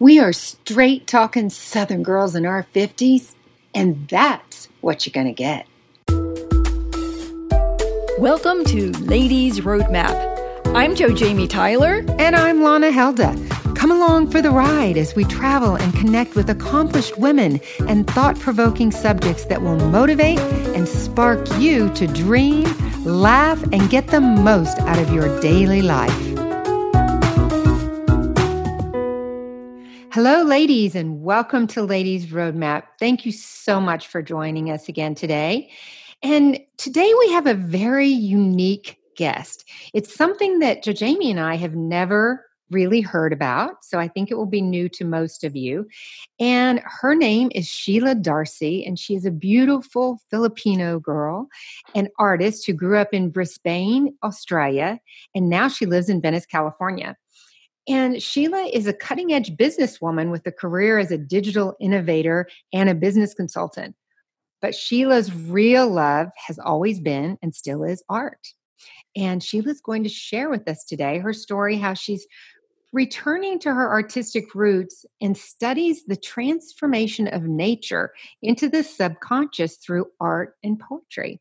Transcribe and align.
We 0.00 0.18
are 0.18 0.32
straight 0.32 1.06
talking 1.06 1.50
Southern 1.50 2.02
girls 2.02 2.34
in 2.34 2.46
our 2.46 2.66
50s, 2.74 3.34
and 3.74 4.08
that's 4.08 4.70
what 4.80 5.04
you're 5.04 5.12
going 5.12 5.26
to 5.26 5.34
get. 5.34 5.66
Welcome 8.18 8.64
to 8.64 8.92
Ladies 8.92 9.60
Roadmap. 9.60 10.16
I'm 10.74 10.94
Jo 10.94 11.10
Jamie 11.10 11.46
Tyler. 11.46 12.02
And 12.18 12.34
I'm 12.34 12.62
Lana 12.62 12.90
Helda. 12.90 13.36
Come 13.74 13.90
along 13.90 14.30
for 14.30 14.40
the 14.40 14.50
ride 14.50 14.96
as 14.96 15.14
we 15.14 15.24
travel 15.24 15.74
and 15.74 15.92
connect 15.92 16.34
with 16.34 16.48
accomplished 16.48 17.18
women 17.18 17.60
and 17.86 18.06
thought 18.08 18.38
provoking 18.38 18.90
subjects 18.90 19.44
that 19.44 19.60
will 19.60 19.76
motivate 19.90 20.38
and 20.74 20.88
spark 20.88 21.46
you 21.58 21.90
to 21.90 22.06
dream, 22.06 22.64
laugh, 23.04 23.62
and 23.64 23.90
get 23.90 24.06
the 24.06 24.22
most 24.22 24.78
out 24.78 24.98
of 24.98 25.12
your 25.12 25.38
daily 25.42 25.82
life. 25.82 26.29
Hello, 30.12 30.42
ladies, 30.42 30.96
and 30.96 31.22
welcome 31.22 31.68
to 31.68 31.84
Ladies 31.84 32.26
Roadmap. 32.26 32.82
Thank 32.98 33.24
you 33.24 33.30
so 33.30 33.80
much 33.80 34.08
for 34.08 34.20
joining 34.22 34.68
us 34.68 34.88
again 34.88 35.14
today. 35.14 35.70
And 36.20 36.58
today 36.78 37.14
we 37.20 37.30
have 37.30 37.46
a 37.46 37.54
very 37.54 38.08
unique 38.08 38.98
guest. 39.16 39.68
It's 39.94 40.12
something 40.12 40.58
that 40.58 40.82
Jo 40.82 40.92
Jamie 40.92 41.30
and 41.30 41.38
I 41.38 41.54
have 41.54 41.76
never 41.76 42.44
really 42.70 43.00
heard 43.00 43.32
about. 43.32 43.84
So 43.84 44.00
I 44.00 44.08
think 44.08 44.32
it 44.32 44.36
will 44.36 44.46
be 44.46 44.60
new 44.60 44.88
to 44.88 45.04
most 45.04 45.44
of 45.44 45.54
you. 45.54 45.86
And 46.40 46.80
her 46.84 47.14
name 47.14 47.52
is 47.54 47.68
Sheila 47.68 48.16
Darcey, 48.16 48.84
and 48.84 48.98
she 48.98 49.14
is 49.14 49.24
a 49.24 49.30
beautiful 49.30 50.18
Filipino 50.28 50.98
girl, 50.98 51.48
an 51.94 52.08
artist 52.18 52.66
who 52.66 52.72
grew 52.72 52.98
up 52.98 53.14
in 53.14 53.30
Brisbane, 53.30 54.16
Australia, 54.24 54.98
and 55.36 55.48
now 55.48 55.68
she 55.68 55.86
lives 55.86 56.08
in 56.08 56.20
Venice, 56.20 56.46
California. 56.46 57.16
And 57.90 58.22
Sheila 58.22 58.70
is 58.72 58.86
a 58.86 58.92
cutting 58.92 59.32
edge 59.32 59.56
businesswoman 59.56 60.30
with 60.30 60.46
a 60.46 60.52
career 60.52 61.00
as 61.00 61.10
a 61.10 61.18
digital 61.18 61.74
innovator 61.80 62.46
and 62.72 62.88
a 62.88 62.94
business 62.94 63.34
consultant. 63.34 63.96
But 64.62 64.76
Sheila's 64.76 65.34
real 65.34 65.88
love 65.90 66.28
has 66.46 66.56
always 66.60 67.00
been 67.00 67.36
and 67.42 67.52
still 67.52 67.82
is 67.82 68.04
art. 68.08 68.46
And 69.16 69.42
Sheila's 69.42 69.80
going 69.80 70.04
to 70.04 70.08
share 70.08 70.48
with 70.50 70.68
us 70.68 70.84
today 70.84 71.18
her 71.18 71.32
story, 71.32 71.78
how 71.78 71.94
she's 71.94 72.24
returning 72.92 73.58
to 73.58 73.74
her 73.74 73.90
artistic 73.90 74.54
roots 74.54 75.04
and 75.20 75.36
studies 75.36 76.04
the 76.06 76.16
transformation 76.16 77.26
of 77.26 77.42
nature 77.42 78.12
into 78.40 78.68
the 78.68 78.84
subconscious 78.84 79.78
through 79.78 80.06
art 80.20 80.54
and 80.62 80.78
poetry. 80.78 81.40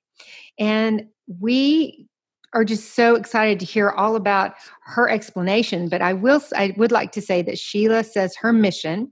And 0.57 1.09
we 1.27 2.08
are 2.53 2.65
just 2.65 2.95
so 2.95 3.15
excited 3.15 3.59
to 3.59 3.65
hear 3.65 3.89
all 3.89 4.15
about 4.15 4.53
her 4.83 5.09
explanation. 5.09 5.89
But 5.89 6.01
I 6.01 6.13
will, 6.13 6.41
I 6.55 6.73
would 6.77 6.91
like 6.91 7.11
to 7.13 7.21
say 7.21 7.41
that 7.43 7.59
Sheila 7.59 8.03
says 8.03 8.35
her 8.37 8.53
mission 8.53 9.11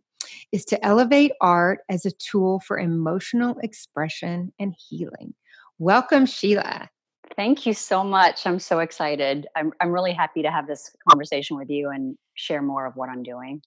is 0.52 0.66
to 0.66 0.85
elevate 0.85 1.31
art 1.41 1.80
as 1.89 2.05
a 2.05 2.11
tool 2.11 2.59
for 2.59 2.80
emotional 2.80 3.58
expression 3.61 4.52
and 4.59 4.73
healing. 4.89 5.33
Welcome, 5.77 6.25
Sheila. 6.25 6.89
Thank 7.35 7.67
you 7.67 7.73
so 7.73 8.03
much. 8.03 8.47
I'm 8.47 8.59
so 8.59 8.80
excited. 8.80 9.47
I'm, 9.55 9.71
I'm 9.80 9.91
really 9.91 10.13
happy 10.13 10.41
to 10.41 10.49
have 10.49 10.65
this 10.65 10.95
conversation 11.08 11.58
with 11.58 11.69
you 11.69 11.89
and 11.89 12.17
share 12.33 12.63
more 12.63 12.88
of 12.88 12.95
what 12.95 13.09
I'm 13.09 13.21
doing. 13.21 13.61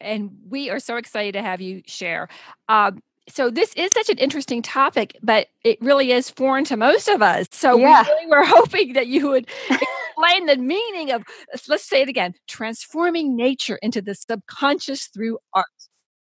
And 0.00 0.30
we 0.48 0.70
are 0.70 0.78
so 0.78 0.96
excited 0.96 1.32
to 1.32 1.42
have 1.42 1.60
you 1.60 1.82
share. 1.86 2.28
Um, 2.68 3.02
so 3.28 3.50
this 3.50 3.72
is 3.74 3.90
such 3.92 4.10
an 4.10 4.18
interesting 4.18 4.62
topic, 4.62 5.16
but 5.22 5.48
it 5.64 5.80
really 5.80 6.12
is 6.12 6.30
foreign 6.30 6.64
to 6.64 6.76
most 6.76 7.08
of 7.08 7.22
us. 7.22 7.46
So 7.50 7.76
yeah. 7.76 8.02
we 8.02 8.08
really 8.08 8.26
were 8.26 8.44
hoping 8.46 8.92
that 8.94 9.06
you 9.06 9.28
would 9.28 9.48
explain 9.70 10.46
the 10.46 10.56
meaning 10.56 11.10
of 11.10 11.22
let's 11.68 11.88
say 11.88 12.02
it 12.02 12.08
again, 12.08 12.34
transforming 12.46 13.36
nature 13.36 13.78
into 13.82 14.02
the 14.02 14.14
subconscious 14.14 15.06
through 15.06 15.38
art. 15.52 15.66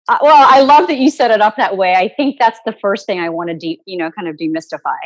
Uh, 0.07 0.17
well, 0.21 0.47
I 0.49 0.61
love 0.61 0.87
that 0.87 0.97
you 0.97 1.11
set 1.11 1.29
it 1.29 1.39
up 1.39 1.55
that 1.57 1.77
way. 1.77 1.93
I 1.93 2.09
think 2.09 2.37
that's 2.39 2.59
the 2.65 2.75
first 2.81 3.05
thing 3.05 3.19
I 3.19 3.29
want 3.29 3.49
to, 3.49 3.55
de- 3.55 3.79
you 3.85 3.97
know, 3.97 4.09
kind 4.11 4.27
of 4.27 4.37
demystify. 4.37 4.97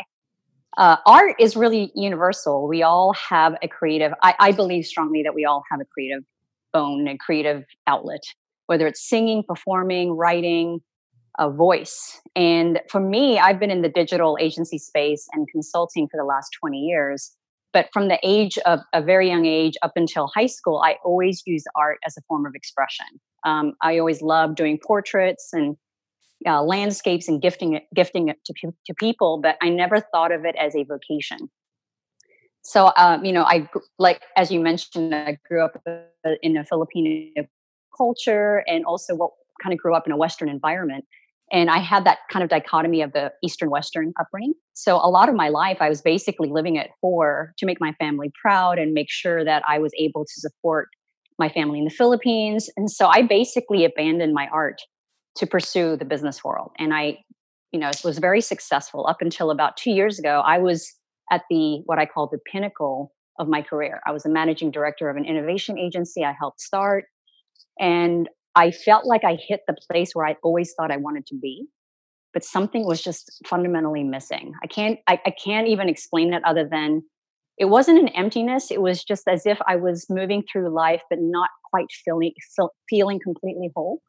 Uh, 0.78 0.96
art 1.06 1.34
is 1.38 1.56
really 1.56 1.92
universal. 1.94 2.66
We 2.66 2.82
all 2.82 3.12
have 3.12 3.56
a 3.62 3.68
creative. 3.68 4.12
I, 4.22 4.34
I 4.40 4.52
believe 4.52 4.86
strongly 4.86 5.22
that 5.22 5.34
we 5.34 5.44
all 5.44 5.62
have 5.70 5.80
a 5.80 5.84
creative 5.84 6.24
bone, 6.72 7.06
a 7.06 7.18
creative 7.18 7.64
outlet, 7.86 8.22
whether 8.66 8.86
it's 8.86 9.06
singing, 9.06 9.44
performing, 9.46 10.12
writing, 10.12 10.80
a 11.38 11.50
voice. 11.50 12.20
And 12.36 12.80
for 12.88 13.00
me, 13.00 13.38
I've 13.38 13.58
been 13.58 13.70
in 13.70 13.82
the 13.82 13.88
digital 13.88 14.36
agency 14.40 14.78
space 14.78 15.26
and 15.32 15.48
consulting 15.48 16.08
for 16.08 16.16
the 16.16 16.24
last 16.24 16.50
20 16.60 16.78
years. 16.78 17.32
But 17.72 17.88
from 17.92 18.08
the 18.08 18.18
age 18.22 18.56
of 18.58 18.80
a 18.92 19.02
very 19.02 19.28
young 19.28 19.46
age 19.46 19.74
up 19.82 19.92
until 19.96 20.28
high 20.28 20.46
school, 20.46 20.80
I 20.84 20.96
always 21.04 21.42
used 21.44 21.66
art 21.74 21.98
as 22.06 22.16
a 22.16 22.22
form 22.28 22.46
of 22.46 22.54
expression. 22.54 23.06
Um, 23.44 23.74
I 23.82 23.98
always 23.98 24.22
loved 24.22 24.56
doing 24.56 24.78
portraits 24.78 25.50
and 25.52 25.76
uh, 26.46 26.62
landscapes 26.62 27.26
and 27.26 27.42
gifting 27.42 27.74
it, 27.74 27.84
gifting 27.94 28.28
it 28.28 28.36
to, 28.44 28.54
to 28.86 28.94
people, 28.94 29.40
but 29.42 29.56
I 29.60 29.70
never 29.70 30.00
thought 30.00 30.30
of 30.30 30.44
it 30.44 30.54
as 30.56 30.76
a 30.76 30.84
vocation. 30.84 31.50
So, 32.62 32.92
um, 32.96 33.24
you 33.24 33.32
know, 33.32 33.42
I 33.42 33.68
like 33.98 34.22
as 34.36 34.50
you 34.50 34.60
mentioned, 34.60 35.14
I 35.14 35.36
grew 35.46 35.62
up 35.62 35.82
uh, 35.86 36.30
in 36.42 36.56
a 36.56 36.64
Filipino 36.64 37.46
culture 37.96 38.64
and 38.66 38.84
also 38.86 39.14
what 39.14 39.32
kind 39.62 39.72
of 39.72 39.78
grew 39.78 39.94
up 39.94 40.06
in 40.06 40.12
a 40.12 40.16
Western 40.16 40.48
environment 40.48 41.04
and 41.52 41.70
i 41.70 41.78
had 41.78 42.04
that 42.04 42.18
kind 42.30 42.42
of 42.42 42.48
dichotomy 42.48 43.02
of 43.02 43.12
the 43.12 43.32
eastern 43.42 43.70
western 43.70 44.12
upbringing. 44.20 44.54
So 44.74 44.96
a 44.96 45.08
lot 45.08 45.28
of 45.28 45.34
my 45.34 45.48
life 45.48 45.78
i 45.80 45.88
was 45.88 46.02
basically 46.02 46.48
living 46.48 46.76
it 46.76 46.90
for 47.00 47.52
to 47.58 47.66
make 47.66 47.80
my 47.80 47.92
family 47.92 48.30
proud 48.40 48.78
and 48.78 48.92
make 48.92 49.10
sure 49.10 49.44
that 49.44 49.62
i 49.68 49.78
was 49.78 49.92
able 49.98 50.24
to 50.24 50.40
support 50.40 50.88
my 51.38 51.48
family 51.48 51.78
in 51.78 51.84
the 51.84 51.90
philippines. 51.90 52.70
And 52.76 52.90
so 52.90 53.06
i 53.06 53.22
basically 53.22 53.84
abandoned 53.84 54.34
my 54.34 54.48
art 54.52 54.80
to 55.36 55.46
pursue 55.46 55.96
the 55.96 56.04
business 56.04 56.44
world. 56.44 56.72
And 56.78 56.94
i 56.94 57.18
you 57.72 57.80
know 57.80 57.90
was 58.04 58.18
very 58.18 58.40
successful. 58.40 59.06
Up 59.06 59.20
until 59.20 59.50
about 59.50 59.76
two 59.76 59.90
years 59.90 60.18
ago 60.18 60.42
i 60.44 60.58
was 60.58 60.92
at 61.30 61.42
the 61.50 61.82
what 61.86 61.98
i 61.98 62.06
call 62.06 62.28
the 62.28 62.38
pinnacle 62.50 63.12
of 63.38 63.48
my 63.48 63.62
career. 63.62 64.00
I 64.06 64.12
was 64.12 64.24
a 64.24 64.28
managing 64.28 64.70
director 64.70 65.08
of 65.10 65.16
an 65.16 65.24
innovation 65.24 65.78
agency. 65.78 66.24
I 66.24 66.34
helped 66.38 66.60
start. 66.60 67.06
And 67.80 68.28
I 68.54 68.70
felt 68.70 69.04
like 69.04 69.24
I 69.24 69.36
hit 69.40 69.62
the 69.66 69.76
place 69.88 70.14
where 70.14 70.26
I 70.26 70.36
always 70.42 70.72
thought 70.74 70.90
I 70.90 70.96
wanted 70.96 71.26
to 71.26 71.34
be, 71.34 71.66
but 72.32 72.44
something 72.44 72.86
was 72.86 73.02
just 73.02 73.42
fundamentally 73.46 74.04
missing. 74.04 74.54
I 74.62 74.66
can't 74.66 74.98
I, 75.06 75.20
I 75.26 75.30
can't 75.30 75.68
even 75.68 75.88
explain 75.88 76.32
it 76.32 76.42
other 76.44 76.68
than 76.68 77.02
it 77.56 77.66
wasn't 77.66 77.98
an 78.00 78.08
emptiness. 78.08 78.70
It 78.70 78.82
was 78.82 79.04
just 79.04 79.28
as 79.28 79.46
if 79.46 79.58
I 79.66 79.76
was 79.76 80.06
moving 80.10 80.42
through 80.50 80.68
life, 80.70 81.02
but 81.08 81.20
not 81.20 81.50
quite 81.70 81.86
feeling 82.04 82.32
feeling 82.88 83.20
completely 83.20 83.70
whole. 83.74 84.00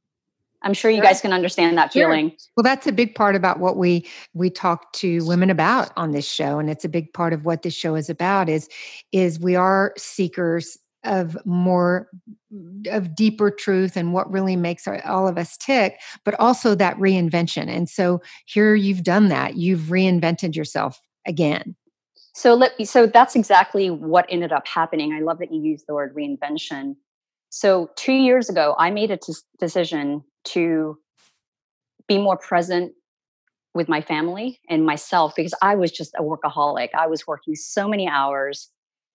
I'm 0.61 0.73
sure 0.73 0.89
you 0.89 1.01
guys 1.01 1.21
can 1.21 1.31
understand 1.31 1.77
that 1.77 1.93
sure. 1.93 2.07
feeling. 2.07 2.35
Well, 2.57 2.63
that's 2.63 2.87
a 2.87 2.91
big 2.91 3.13
part 3.13 3.35
about 3.35 3.59
what 3.59 3.77
we 3.77 4.07
we 4.33 4.49
talk 4.49 4.91
to 4.93 5.23
women 5.25 5.51
about 5.51 5.91
on 5.95 6.11
this 6.11 6.27
show, 6.27 6.57
and 6.57 6.69
it's 6.69 6.83
a 6.83 6.89
big 6.89 7.13
part 7.13 7.33
of 7.33 7.45
what 7.45 7.61
this 7.61 7.75
show 7.75 7.95
is 7.95 8.09
about. 8.09 8.49
Is 8.49 8.67
is 9.11 9.39
we 9.39 9.55
are 9.55 9.93
seekers 9.95 10.77
of 11.05 11.37
more 11.45 12.09
of 12.91 13.15
deeper 13.15 13.51
truth 13.51 13.95
and 13.95 14.13
what 14.13 14.31
really 14.31 14.55
makes 14.55 14.87
our, 14.87 15.05
all 15.05 15.27
of 15.27 15.37
us 15.37 15.57
tick 15.57 15.99
but 16.23 16.39
also 16.39 16.75
that 16.75 16.97
reinvention. 16.97 17.67
And 17.67 17.89
so 17.89 18.21
here 18.45 18.75
you've 18.75 19.03
done 19.03 19.29
that. 19.29 19.55
You've 19.55 19.81
reinvented 19.81 20.55
yourself 20.55 20.99
again. 21.25 21.75
So 22.33 22.53
let 22.53 22.77
me 22.77 22.85
so 22.85 23.07
that's 23.07 23.35
exactly 23.35 23.89
what 23.89 24.25
ended 24.29 24.51
up 24.51 24.67
happening. 24.67 25.13
I 25.13 25.21
love 25.21 25.39
that 25.39 25.53
you 25.53 25.61
used 25.61 25.85
the 25.87 25.93
word 25.93 26.15
reinvention. 26.15 26.95
So 27.49 27.89
2 27.95 28.11
years 28.13 28.49
ago 28.49 28.75
i 28.77 28.89
made 28.89 29.11
a 29.11 29.17
t- 29.17 29.33
decision 29.59 30.23
to 30.45 30.97
be 32.07 32.17
more 32.17 32.37
present 32.37 32.93
with 33.73 33.89
my 33.89 34.01
family 34.01 34.59
and 34.69 34.85
myself 34.85 35.33
because 35.35 35.53
i 35.61 35.75
was 35.75 35.91
just 35.91 36.13
a 36.15 36.23
workaholic. 36.23 36.89
I 36.93 37.07
was 37.07 37.25
working 37.25 37.55
so 37.55 37.87
many 37.87 38.07
hours 38.07 38.69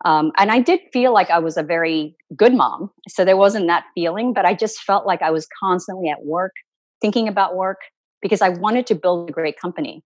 um, 0.05 0.33
and 0.39 0.51
I 0.51 0.61
did 0.61 0.81
feel 0.93 1.13
like 1.13 1.31
I 1.31 1.39
was 1.39 1.57
a 1.57 1.63
very 1.63 2.17
good 2.37 2.55
mom. 2.55 2.91
So 3.09 3.25
there 3.25 3.37
wasn't 3.37 3.67
that 3.67 3.85
feeling, 3.95 4.33
but 4.33 4.47
I 4.47 4.55
just 4.55 4.81
felt 4.81 5.07
like 5.07 5.23
I 5.23 5.31
was 5.31 5.47
constantly 5.59 6.09
at 6.09 6.25
work, 6.25 6.53
thinking 7.01 7.29
about 7.29 7.57
work, 7.57 7.79
because 8.23 8.41
I 8.41 8.49
wanted 8.49 8.87
to 8.89 8.95
build 8.95 9.29
a 9.29 9.33
great 9.33 9.61
company. 9.61 10.03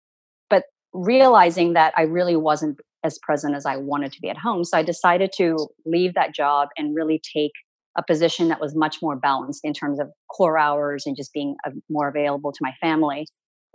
But 0.49 0.65
realizing 0.93 1.73
that 1.73 1.93
I 1.97 2.03
really 2.03 2.37
wasn't 2.37 2.79
as 3.03 3.19
present 3.19 3.57
as 3.57 3.67
I 3.67 3.77
wanted 3.77 4.13
to 4.13 4.21
be 4.21 4.29
at 4.29 4.37
home. 4.37 4.65
So 4.65 4.77
I 4.77 4.83
decided 4.83 5.33
to 5.39 5.69
leave 5.87 6.15
that 6.15 6.35
job 6.35 6.69
and 6.77 6.95
really 6.95 7.21
take 7.35 7.53
a 7.97 8.03
position 8.03 8.49
that 8.49 8.61
was 8.61 8.75
much 8.77 8.99
more 9.03 9.17
balanced 9.17 9.65
in 9.65 9.73
terms 9.73 9.99
of 9.99 10.09
core 10.31 10.59
hours 10.59 11.05
and 11.07 11.17
just 11.17 11.33
being 11.33 11.57
uh, 11.67 11.71
more 11.89 12.09
available 12.09 12.53
to 12.53 12.59
my 12.61 12.73
family. 12.81 13.27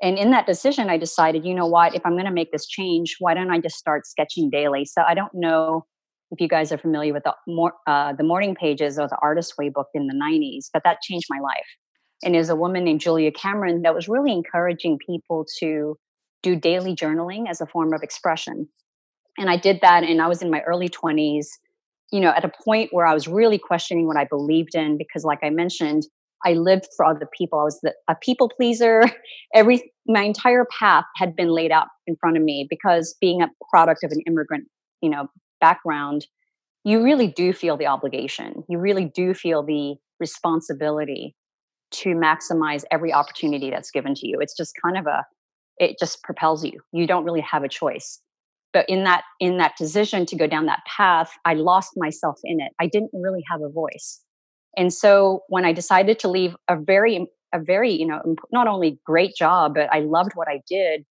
And 0.01 0.17
in 0.17 0.31
that 0.31 0.45
decision, 0.45 0.89
I 0.89 0.97
decided, 0.97 1.45
you 1.45 1.53
know 1.53 1.65
what, 1.65 1.95
if 1.95 2.06
I'm 2.06 2.13
going 2.13 2.25
to 2.25 2.31
make 2.31 2.51
this 2.51 2.67
change, 2.67 3.15
why 3.19 3.33
don't 3.33 3.50
I 3.50 3.59
just 3.59 3.77
start 3.77 4.06
sketching 4.06 4.50
daily? 4.50 4.85
So 4.85 5.01
I 5.01 5.13
don't 5.13 5.33
know 5.33 5.85
if 6.31 6.42
you 6.42 6.48
guys 6.48 6.72
are 6.72 6.77
familiar 6.77 7.13
with 7.13 7.24
the, 7.24 7.33
more, 7.48 7.74
uh, 7.88 8.13
the 8.13 8.24
morning 8.24 8.56
pages 8.56 8.98
or 8.98 9.07
the 9.07 9.18
artist 9.22 9.54
way 9.57 9.69
book 9.69 9.88
in 9.94 10.07
the 10.07 10.13
90s, 10.13 10.69
but 10.74 10.83
that 10.83 11.01
changed 11.01 11.27
my 11.30 11.39
life. 11.39 11.68
And 12.24 12.33
there's 12.33 12.50
a 12.50 12.56
woman 12.56 12.83
named 12.83 13.01
Julia 13.01 13.31
Cameron 13.31 13.83
that 13.83 13.94
was 13.94 14.07
really 14.07 14.31
encouraging 14.31 14.98
people 15.06 15.45
to 15.60 15.98
do 16.42 16.56
daily 16.56 16.95
journaling 16.95 17.50
as 17.50 17.62
a 17.62 17.66
form 17.66 17.94
of 17.94 18.01
expression. 18.01 18.68
And 19.38 19.50
I 19.50 19.57
did 19.57 19.80
that, 19.81 20.04
and 20.04 20.22
I 20.22 20.27
was 20.27 20.42
in 20.42 20.50
my 20.50 20.62
early 20.62 20.88
20s, 20.88 21.48
you 22.12 22.22
know, 22.22 22.30
at 22.30 22.45
a 22.45 22.51
point 22.63 22.89
where 22.94 23.06
I 23.06 23.13
was 23.13 23.27
really 23.27 23.57
questioning 23.57 24.07
what 24.07 24.18
I 24.18 24.25
believed 24.25 24.75
in, 24.75 24.98
because, 24.98 25.25
like 25.25 25.39
I 25.44 25.50
mentioned, 25.50 26.04
I 26.45 26.54
lived 26.54 26.88
for 26.95 27.06
other 27.06 27.27
people. 27.38 27.60
I 27.60 27.63
was 27.63 27.80
the, 27.81 27.94
a 28.07 28.16
people 28.16 28.50
pleaser. 28.50 29.04
Every 29.54 29.92
my 30.07 30.22
entire 30.22 30.66
path 30.80 31.06
had 31.16 31.36
been 31.36 31.50
laid 31.50 31.72
out 31.72 31.88
in 32.06 32.16
front 32.16 32.38
of 32.38 32.44
me 32.44 32.68
because 32.69 33.16
being 33.19 33.42
a 33.42 33.50
product 33.69 34.04
of 34.04 34.12
an 34.12 34.22
immigrant, 34.27 34.66
you 35.01 35.10
know, 35.10 35.27
background, 35.67 36.27
you 36.83 37.03
really 37.03 37.27
do 37.27 37.53
feel 37.53 37.77
the 37.77 37.88
obligation. 37.88 38.63
You 38.69 38.77
really 38.77 39.06
do 39.06 39.33
feel 39.33 39.63
the 39.63 39.95
responsibility 40.19 41.35
to 41.91 42.09
maximize 42.09 42.83
every 42.91 43.12
opportunity 43.13 43.69
that's 43.69 43.91
given 43.91 44.13
to 44.15 44.27
you. 44.27 44.38
It's 44.39 44.56
just 44.56 44.73
kind 44.83 44.97
of 44.97 45.07
a 45.07 45.25
it 45.77 45.97
just 46.00 46.23
propels 46.23 46.63
you. 46.63 46.79
You 46.94 47.06
don't 47.06 47.25
really 47.25 47.41
have 47.41 47.63
a 47.63 47.69
choice. 47.69 48.21
But 48.71 48.88
in 48.89 49.03
that 49.06 49.23
in 49.39 49.57
that 49.57 49.73
decision 49.77 50.25
to 50.27 50.35
go 50.35 50.47
down 50.47 50.65
that 50.67 50.83
path, 50.97 51.31
I 51.45 51.53
lost 51.53 51.91
myself 51.95 52.38
in 52.44 52.59
it. 52.59 52.71
I 52.79 52.88
didn't 52.88 53.12
really 53.13 53.44
have 53.51 53.62
a 53.62 53.69
voice. 53.69 54.21
And 54.77 54.94
so 54.94 55.41
when 55.47 55.65
I 55.65 55.73
decided 55.73 56.19
to 56.19 56.27
leave 56.27 56.56
a 56.67 56.75
very 56.77 57.27
a 57.53 57.59
very, 57.59 57.91
you 57.91 58.06
know, 58.06 58.21
not 58.51 58.67
only 58.67 59.00
great 59.06 59.33
job, 59.35 59.75
but 59.75 59.88
I 59.91 60.00
loved 60.01 60.33
what 60.35 60.47
I 60.47 60.62
did. 60.67 61.06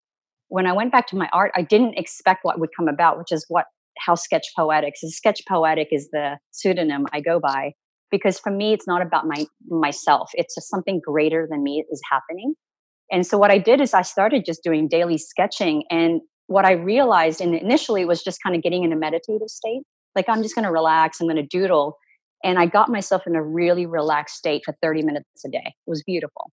When 0.48 0.66
I 0.66 0.72
went 0.72 0.92
back 0.92 1.06
to 1.08 1.16
my 1.16 1.28
art, 1.32 1.52
I 1.56 1.62
didn't 1.62 1.94
expect 1.98 2.44
what 2.44 2.60
would 2.60 2.70
come 2.76 2.88
about, 2.88 3.18
which 3.18 3.32
is 3.32 3.46
what 3.48 3.66
how 3.98 4.14
sketch 4.14 4.46
poetics 4.56 5.02
is 5.02 5.16
sketch 5.16 5.40
poetic 5.48 5.88
is 5.90 6.08
the 6.10 6.38
pseudonym 6.50 7.06
I 7.12 7.20
go 7.20 7.40
by 7.40 7.72
because 8.10 8.38
for 8.38 8.50
me 8.50 8.72
it's 8.72 8.86
not 8.86 9.02
about 9.02 9.26
my 9.26 9.46
myself 9.68 10.30
it's 10.34 10.54
just 10.54 10.68
something 10.68 11.00
greater 11.04 11.46
than 11.50 11.62
me 11.62 11.84
is 11.90 12.00
happening. 12.10 12.54
And 13.10 13.26
so 13.26 13.36
what 13.38 13.50
i 13.50 13.58
did 13.58 13.80
is 13.80 13.94
i 13.94 14.02
started 14.02 14.44
just 14.44 14.62
doing 14.62 14.88
daily 14.88 15.18
sketching 15.18 15.84
and 15.90 16.20
what 16.46 16.64
i 16.64 16.72
realized 16.72 17.40
and 17.40 17.54
initially 17.54 18.04
was 18.04 18.22
just 18.22 18.38
kind 18.42 18.56
of 18.56 18.62
getting 18.62 18.82
in 18.84 18.92
a 18.92 18.96
meditative 18.96 19.48
state 19.48 19.82
like 20.16 20.26
i'm 20.28 20.42
just 20.42 20.54
going 20.54 20.64
to 20.64 20.70
relax 20.70 21.20
i'm 21.20 21.26
going 21.26 21.36
to 21.36 21.46
doodle 21.46 21.96
and 22.42 22.58
i 22.58 22.66
got 22.66 22.88
myself 22.88 23.26
in 23.26 23.34
a 23.34 23.42
really 23.42 23.86
relaxed 23.86 24.36
state 24.36 24.62
for 24.64 24.74
30 24.82 25.02
minutes 25.02 25.44
a 25.44 25.48
day. 25.48 25.74
It 25.86 25.90
was 25.90 26.02
beautiful. 26.02 26.50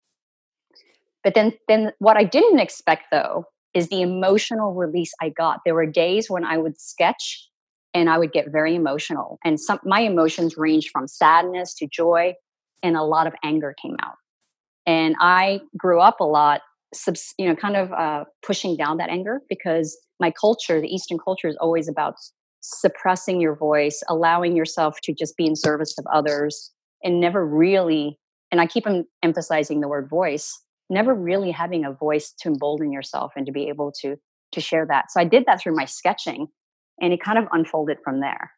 But 1.23 1.35
then 1.35 1.53
then 1.69 1.93
what 1.99 2.17
i 2.17 2.25
didn't 2.25 2.59
expect 2.59 3.05
though 3.11 3.45
is 3.75 3.89
the 3.89 4.01
emotional 4.01 4.75
release 4.75 5.13
i 5.21 5.29
got 5.29 5.61
there 5.65 5.75
were 5.75 5.87
days 5.87 6.31
when 6.31 6.45
i 6.45 6.57
would 6.57 6.81
sketch 6.81 7.49
and 7.95 8.11
I 8.11 8.19
would 8.19 8.33
get 8.33 8.51
very 8.51 8.75
emotional. 8.75 9.39
And 9.45 9.59
some 9.59 9.79
my 9.85 10.01
emotions 10.01 10.57
ranged 10.57 10.91
from 10.91 11.07
sadness 11.07 11.73
to 11.75 11.87
joy, 11.87 12.35
and 12.83 12.97
a 12.97 13.03
lot 13.03 13.27
of 13.27 13.35
anger 13.43 13.75
came 13.81 13.97
out. 14.03 14.17
And 14.85 15.15
I 15.21 15.61
grew 15.79 16.01
up 16.01 16.21
a 16.21 16.25
lot, 16.25 16.61
you 17.39 17.49
know, 17.49 17.57
kind 17.57 17.77
of 17.77 17.93
uh, 17.93 18.25
pushing 18.45 18.77
down 18.77 18.99
that 18.99 19.09
anger 19.09 19.41
because 19.49 19.97
my 20.21 20.31
culture, 20.31 20.81
the 20.81 20.89
Eastern 20.89 21.19
culture, 21.19 21.49
is 21.49 21.57
always 21.61 21.89
about 21.89 22.17
suppressing 22.61 23.41
your 23.41 23.55
voice, 23.55 24.03
allowing 24.09 24.57
yourself 24.57 24.99
to 25.05 25.15
just 25.15 25.37
be 25.37 25.47
in 25.47 25.55
service 25.55 25.95
of 25.99 26.05
others, 26.13 26.73
and 27.03 27.21
never 27.21 27.47
really. 27.47 28.19
And 28.51 28.61
I 28.61 28.67
keep 28.67 28.85
emphasizing 29.23 29.81
the 29.81 29.89
word 29.89 30.09
voice. 30.09 30.61
Never 30.91 31.15
really 31.15 31.51
having 31.51 31.85
a 31.85 31.93
voice 31.93 32.33
to 32.41 32.49
embolden 32.49 32.93
yourself 32.93 33.33
and 33.37 33.47
to 33.47 33.53
be 33.53 33.69
able 33.69 33.93
to 34.01 34.17
to 34.53 34.61
share 34.61 34.87
that. 34.87 35.11
So 35.11 35.21
I 35.21 35.25
did 35.25 35.47
that 35.47 35.61
through 35.61 35.75
my 35.75 35.85
sketching 35.85 36.47
and 37.01 37.13
it 37.13 37.21
kind 37.21 37.39
of 37.39 37.47
unfolded 37.53 37.99
from 38.05 38.21
there 38.21 38.53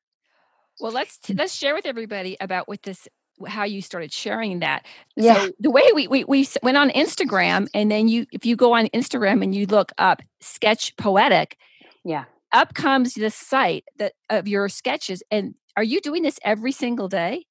well 0.81 0.93
let's 0.93 1.19
let's 1.35 1.55
share 1.55 1.75
with 1.75 1.87
everybody 1.87 2.37
about 2.41 2.69
what 2.69 2.83
this 2.83 3.09
how 3.47 3.65
you 3.65 3.83
started 3.83 4.13
sharing 4.13 4.61
that. 4.61 4.87
Yeah. 5.15 5.35
So 5.35 5.53
the 5.61 5.71
way 5.71 5.83
we, 5.95 6.09
we 6.09 6.25
we 6.25 6.49
went 6.63 6.79
on 6.79 6.89
Instagram 6.91 7.69
and 7.75 7.91
then 7.91 8.09
you 8.09 8.27
if 8.33 8.47
you 8.47 8.57
go 8.57 8.75
on 8.75 8.87
Instagram 8.89 9.43
and 9.43 9.55
you 9.55 9.67
look 9.67 9.93
up 9.99 10.23
sketch 10.41 10.97
poetic, 10.97 11.59
yeah. 12.05 12.25
Up 12.53 12.73
comes 12.75 13.15
the 13.15 13.31
site 13.31 13.85
that 13.99 14.15
of 14.31 14.49
your 14.49 14.69
sketches 14.69 15.23
and 15.31 15.55
are 15.77 15.83
you 15.83 16.01
doing 16.01 16.23
this 16.23 16.39
every 16.43 16.73
single 16.73 17.09
day? 17.09 17.45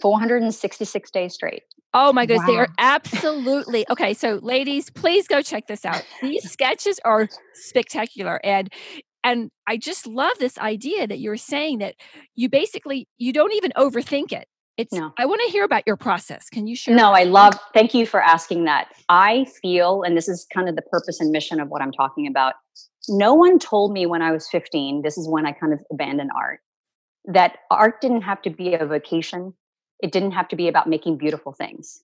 466 0.00 1.10
days 1.10 1.34
straight. 1.34 1.62
Oh 1.98 2.12
my 2.12 2.26
goodness, 2.26 2.46
wow. 2.46 2.52
they 2.52 2.58
are 2.58 2.68
absolutely 2.78 3.86
okay. 3.88 4.12
So, 4.12 4.38
ladies, 4.42 4.90
please 4.90 5.26
go 5.26 5.40
check 5.40 5.66
this 5.66 5.86
out. 5.86 6.04
These 6.20 6.50
sketches 6.52 7.00
are 7.06 7.26
spectacular, 7.54 8.38
and 8.44 8.70
and 9.24 9.50
i 9.66 9.76
just 9.76 10.06
love 10.06 10.32
this 10.38 10.56
idea 10.58 11.06
that 11.06 11.18
you're 11.18 11.36
saying 11.36 11.78
that 11.78 11.96
you 12.34 12.48
basically 12.48 13.08
you 13.18 13.32
don't 13.32 13.52
even 13.52 13.72
overthink 13.76 14.32
it 14.32 14.46
it's 14.76 14.92
no. 14.92 15.12
i 15.18 15.26
want 15.26 15.40
to 15.44 15.50
hear 15.50 15.64
about 15.64 15.82
your 15.86 15.96
process 15.96 16.48
can 16.48 16.66
you 16.66 16.76
share 16.76 16.94
no 16.94 17.12
i 17.12 17.24
love 17.24 17.58
thank 17.74 17.92
you 17.92 18.06
for 18.06 18.22
asking 18.22 18.64
that 18.64 18.88
i 19.08 19.44
feel 19.60 20.02
and 20.02 20.16
this 20.16 20.28
is 20.28 20.46
kind 20.54 20.68
of 20.68 20.76
the 20.76 20.82
purpose 20.82 21.18
and 21.20 21.30
mission 21.30 21.60
of 21.60 21.68
what 21.68 21.82
i'm 21.82 21.92
talking 21.92 22.26
about 22.26 22.54
no 23.08 23.34
one 23.34 23.58
told 23.58 23.92
me 23.92 24.06
when 24.06 24.22
i 24.22 24.30
was 24.30 24.48
15 24.48 25.02
this 25.02 25.18
is 25.18 25.28
when 25.28 25.44
i 25.44 25.52
kind 25.52 25.72
of 25.72 25.80
abandoned 25.90 26.30
art 26.36 26.60
that 27.24 27.58
art 27.70 28.00
didn't 28.00 28.22
have 28.22 28.40
to 28.42 28.50
be 28.50 28.74
a 28.74 28.86
vocation 28.86 29.54
it 30.00 30.12
didn't 30.12 30.32
have 30.32 30.48
to 30.48 30.56
be 30.56 30.68
about 30.68 30.88
making 30.88 31.16
beautiful 31.16 31.52
things 31.52 32.02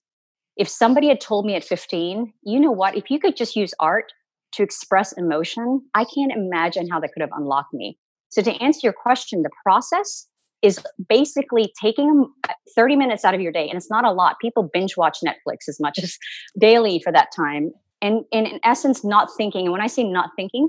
if 0.55 0.67
somebody 0.67 1.07
had 1.07 1.19
told 1.19 1.45
me 1.45 1.55
at 1.55 1.63
15 1.63 2.33
you 2.43 2.59
know 2.59 2.71
what 2.71 2.95
if 2.97 3.09
you 3.09 3.19
could 3.19 3.35
just 3.35 3.55
use 3.55 3.73
art 3.79 4.11
to 4.53 4.63
express 4.63 5.11
emotion, 5.13 5.81
I 5.93 6.05
can't 6.05 6.31
imagine 6.31 6.87
how 6.89 6.99
that 6.99 7.11
could 7.13 7.21
have 7.21 7.31
unlocked 7.35 7.73
me. 7.73 7.97
So, 8.29 8.41
to 8.41 8.51
answer 8.63 8.79
your 8.83 8.93
question, 8.93 9.43
the 9.43 9.49
process 9.63 10.27
is 10.61 10.79
basically 11.09 11.73
taking 11.81 12.09
um, 12.09 12.33
30 12.75 12.95
minutes 12.95 13.25
out 13.25 13.33
of 13.33 13.41
your 13.41 13.51
day, 13.51 13.67
and 13.67 13.75
it's 13.75 13.89
not 13.89 14.05
a 14.05 14.11
lot. 14.11 14.37
People 14.41 14.69
binge 14.71 14.95
watch 14.95 15.19
Netflix 15.25 15.67
as 15.67 15.79
much 15.79 15.99
as 16.01 16.17
daily 16.59 17.01
for 17.03 17.11
that 17.11 17.29
time. 17.35 17.71
And, 18.01 18.23
and 18.33 18.47
in 18.47 18.59
essence, 18.63 19.03
not 19.03 19.29
thinking. 19.37 19.65
And 19.65 19.71
when 19.71 19.81
I 19.81 19.87
say 19.87 20.03
not 20.03 20.31
thinking, 20.35 20.67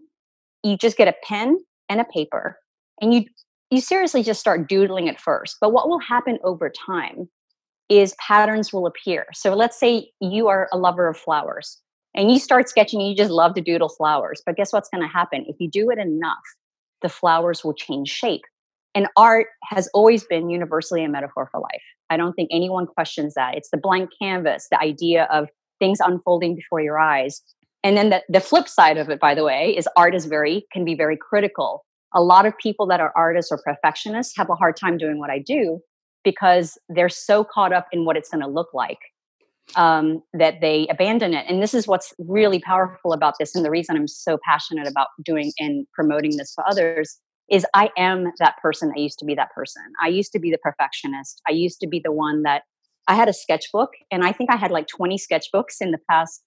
you 0.62 0.76
just 0.76 0.96
get 0.96 1.08
a 1.08 1.14
pen 1.24 1.58
and 1.88 2.00
a 2.00 2.04
paper, 2.04 2.58
and 3.00 3.12
you 3.12 3.24
you 3.74 3.80
seriously 3.80 4.22
just 4.22 4.40
start 4.40 4.68
doodling 4.68 5.08
at 5.08 5.20
first. 5.20 5.58
But 5.60 5.72
what 5.72 5.88
will 5.88 6.00
happen 6.00 6.38
over 6.44 6.70
time 6.70 7.28
is 7.88 8.14
patterns 8.26 8.72
will 8.72 8.86
appear. 8.86 9.26
So 9.34 9.54
let's 9.54 9.78
say 9.78 10.10
you 10.20 10.48
are 10.48 10.68
a 10.72 10.78
lover 10.78 11.08
of 11.08 11.16
flowers 11.16 11.82
and 12.14 12.30
you 12.30 12.38
start 12.38 12.68
sketching 12.68 13.00
you 13.00 13.14
just 13.14 13.30
love 13.30 13.54
to 13.54 13.60
doodle 13.60 13.88
flowers 13.88 14.42
but 14.46 14.56
guess 14.56 14.72
what's 14.72 14.88
going 14.88 15.02
to 15.02 15.08
happen 15.08 15.44
if 15.48 15.56
you 15.58 15.68
do 15.68 15.90
it 15.90 15.98
enough 15.98 16.42
the 17.02 17.08
flowers 17.08 17.64
will 17.64 17.74
change 17.74 18.08
shape 18.08 18.42
and 18.94 19.08
art 19.16 19.48
has 19.64 19.88
always 19.92 20.24
been 20.24 20.48
universally 20.48 21.04
a 21.04 21.08
metaphor 21.08 21.48
for 21.50 21.60
life 21.60 21.82
i 22.10 22.16
don't 22.16 22.34
think 22.34 22.48
anyone 22.52 22.86
questions 22.86 23.34
that 23.34 23.56
it's 23.56 23.70
the 23.70 23.76
blank 23.76 24.10
canvas 24.20 24.68
the 24.70 24.80
idea 24.80 25.24
of 25.30 25.48
things 25.78 25.98
unfolding 26.00 26.54
before 26.54 26.80
your 26.80 26.98
eyes 26.98 27.42
and 27.82 27.96
then 27.96 28.08
the, 28.08 28.22
the 28.28 28.40
flip 28.40 28.68
side 28.68 28.96
of 28.96 29.10
it 29.10 29.20
by 29.20 29.34
the 29.34 29.44
way 29.44 29.74
is 29.76 29.88
art 29.96 30.14
is 30.14 30.26
very 30.26 30.66
can 30.72 30.84
be 30.84 30.94
very 30.94 31.16
critical 31.16 31.84
a 32.14 32.22
lot 32.22 32.46
of 32.46 32.56
people 32.58 32.86
that 32.86 33.00
are 33.00 33.12
artists 33.16 33.50
or 33.50 33.60
perfectionists 33.64 34.36
have 34.36 34.48
a 34.48 34.54
hard 34.54 34.76
time 34.76 34.96
doing 34.96 35.18
what 35.18 35.30
i 35.30 35.38
do 35.38 35.80
because 36.24 36.78
they're 36.88 37.08
so 37.08 37.44
caught 37.44 37.72
up 37.72 37.86
in 37.92 38.04
what 38.04 38.16
it's 38.16 38.30
going 38.30 38.40
to 38.40 38.48
look 38.48 38.72
like 38.72 38.98
um, 39.76 40.22
that 40.32 40.60
they 40.60 40.86
abandon 40.88 41.34
it. 41.34 41.46
And 41.48 41.62
this 41.62 41.74
is 41.74 41.86
what's 41.86 42.12
really 42.18 42.58
powerful 42.58 43.12
about 43.12 43.34
this, 43.38 43.54
and 43.54 43.64
the 43.64 43.70
reason 43.70 43.96
I'm 43.96 44.08
so 44.08 44.38
passionate 44.44 44.88
about 44.88 45.08
doing 45.22 45.52
and 45.58 45.86
promoting 45.92 46.36
this 46.36 46.52
for 46.54 46.68
others 46.68 47.18
is 47.50 47.66
I 47.74 47.90
am 47.96 48.32
that 48.38 48.56
person. 48.62 48.92
I 48.96 49.00
used 49.00 49.18
to 49.18 49.24
be 49.24 49.34
that 49.34 49.52
person. 49.54 49.82
I 50.02 50.08
used 50.08 50.32
to 50.32 50.38
be 50.38 50.50
the 50.50 50.58
perfectionist. 50.58 51.42
I 51.46 51.52
used 51.52 51.78
to 51.80 51.86
be 51.86 52.00
the 52.02 52.12
one 52.12 52.42
that 52.42 52.62
I 53.06 53.14
had 53.14 53.28
a 53.28 53.34
sketchbook, 53.34 53.90
and 54.10 54.24
I 54.24 54.32
think 54.32 54.50
I 54.50 54.56
had 54.56 54.70
like 54.70 54.86
20 54.86 55.18
sketchbooks 55.18 55.76
in 55.80 55.90
the 55.90 55.98
past 56.10 56.42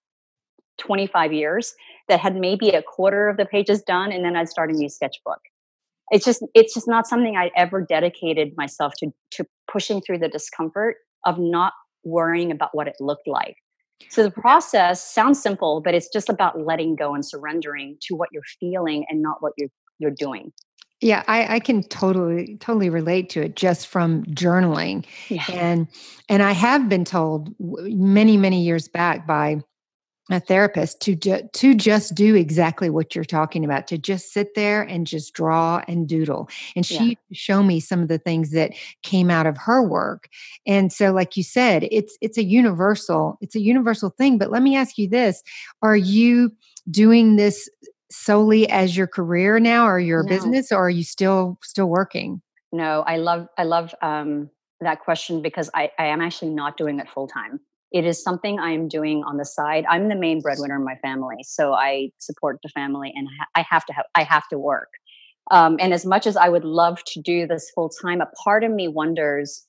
25 0.80 1.34
years 1.34 1.74
that 2.08 2.20
had 2.20 2.36
maybe 2.36 2.70
a 2.70 2.84
quarter 2.84 3.30
of 3.30 3.38
the 3.38 3.46
pages 3.46 3.82
done, 3.82 4.12
and 4.12 4.24
then 4.26 4.36
I'd 4.36 4.50
start 4.50 4.72
a 4.72 4.74
new 4.74 4.90
sketchbook. 4.90 5.40
It's 6.12 6.26
just 6.26 6.44
it's 6.54 6.74
just 6.74 6.88
not 6.88 7.08
something 7.08 7.36
I 7.36 7.52
ever 7.56 7.82
dedicated 7.82 8.54
myself 8.58 8.94
to 9.00 9.12
to 9.32 9.46
pushing 9.72 10.02
through 10.02 10.20
the 10.20 10.30
discomfort 10.30 10.98
of 11.26 11.38
not 11.38 11.74
worrying 12.04 12.52
about 12.52 12.70
what 12.74 12.88
it 12.88 12.96
looked 13.00 13.28
like. 13.28 13.58
So 14.10 14.24
the 14.24 14.32
process 14.32 15.04
sounds 15.04 15.42
simple, 15.42 15.82
but 15.82 15.94
it's 15.94 16.08
just 16.14 16.30
about 16.30 16.60
letting 16.60 16.96
go 16.96 17.14
and 17.14 17.26
surrendering 17.26 17.98
to 18.02 18.16
what 18.16 18.30
you're 18.32 18.44
feeling 18.60 19.06
and 19.10 19.22
not 19.22 19.38
what 19.42 19.54
you're 19.58 19.70
you're 20.00 20.12
doing. 20.12 20.52
Yeah, 21.00 21.24
I, 21.28 21.56
I 21.56 21.60
can 21.60 21.84
totally 21.84 22.58
totally 22.60 22.90
relate 22.90 23.30
to 23.32 23.42
it 23.42 23.56
just 23.56 23.88
from 23.88 24.24
journaling, 24.26 25.06
yeah. 25.30 25.44
and 25.52 25.88
and 26.30 26.42
I 26.42 26.54
have 26.54 26.90
been 26.90 27.06
told 27.06 27.54
many 27.60 28.38
many 28.38 28.64
years 28.64 28.88
back 28.88 29.28
by 29.28 29.62
a 30.30 30.40
therapist 30.40 31.02
to 31.02 31.16
ju- 31.16 31.48
to 31.54 31.74
just 31.74 32.16
do 32.16 32.36
exactly 32.36 32.90
what 32.90 33.16
you're 33.16 33.24
talking 33.24 33.64
about 33.64 33.88
to 33.88 33.98
just 33.98 34.34
sit 34.34 34.56
there 34.56 34.82
and 34.82 35.08
just 35.08 35.34
draw 35.34 35.82
and 35.88 36.08
doodle. 36.08 36.50
And 36.76 36.86
she 36.86 37.10
yeah. 37.10 37.16
show 37.32 37.64
me 37.64 37.80
some 37.80 38.02
of 38.02 38.08
the 38.08 38.18
things 38.18 38.52
that 38.52 38.74
came 39.04 39.30
out 39.30 39.46
of 39.46 39.58
her 39.58 39.82
work. 39.82 40.30
And 40.66 40.92
so 40.92 41.12
like 41.12 41.38
you 41.38 41.44
said 41.44 41.88
it's 41.92 42.18
it's 42.22 42.38
a 42.38 42.44
universal 42.44 43.38
it's 43.42 43.56
a 43.56 43.62
universal 43.62 44.10
thing. 44.10 44.38
But 44.38 44.52
let 44.52 44.62
me 44.62 44.76
ask 44.76 44.98
you 44.98 45.08
this. 45.08 45.44
Are 45.82 45.98
you 45.98 46.52
doing 46.90 47.36
this 47.36 47.70
solely 48.10 48.70
as 48.70 48.96
your 48.96 49.08
career 49.08 49.60
now 49.60 49.88
or 49.88 50.00
your 50.00 50.24
no. 50.24 50.30
business 50.30 50.72
or 50.72 50.78
are 50.78 50.90
you 50.90 51.04
still 51.04 51.58
still 51.64 51.88
working? 51.88 52.42
No 52.74 53.04
i 53.08 53.18
love 53.18 53.48
i 53.58 53.64
love 53.64 53.96
um 54.02 54.50
that 54.82 55.00
question 55.00 55.42
because 55.42 55.70
i 55.74 55.90
i 55.98 56.06
am 56.06 56.22
actually 56.22 56.52
not 56.52 56.78
doing 56.78 57.00
it 57.00 57.10
full 57.10 57.28
time 57.28 57.60
it 57.92 58.06
is 58.06 58.22
something 58.22 58.60
I'm 58.60 58.88
doing 58.88 59.24
on 59.24 59.38
the 59.38 59.46
side. 59.46 59.86
I'm 59.90 60.10
the 60.10 60.16
main 60.16 60.42
breadwinner 60.42 60.76
in 60.76 60.84
my 60.84 60.96
family, 61.02 61.38
so 61.44 61.74
I 61.74 62.10
support 62.18 62.60
the 62.64 62.70
family, 62.70 63.14
and 63.16 63.28
I 63.56 63.66
have 63.70 63.86
to 63.86 63.94
have 63.94 64.06
I 64.16 64.24
have 64.24 64.48
to 64.50 64.58
work. 64.58 64.90
Um, 65.52 65.78
and 65.80 65.94
as 65.94 66.06
much 66.06 66.28
as 66.28 66.36
I 66.36 66.50
would 66.50 66.66
love 66.66 67.02
to 67.06 67.22
do 67.22 67.48
this 67.48 67.72
full 67.74 67.90
time, 67.90 68.20
a 68.20 68.28
part 68.44 68.64
of 68.64 68.72
me 68.72 68.88
wonders 68.88 69.66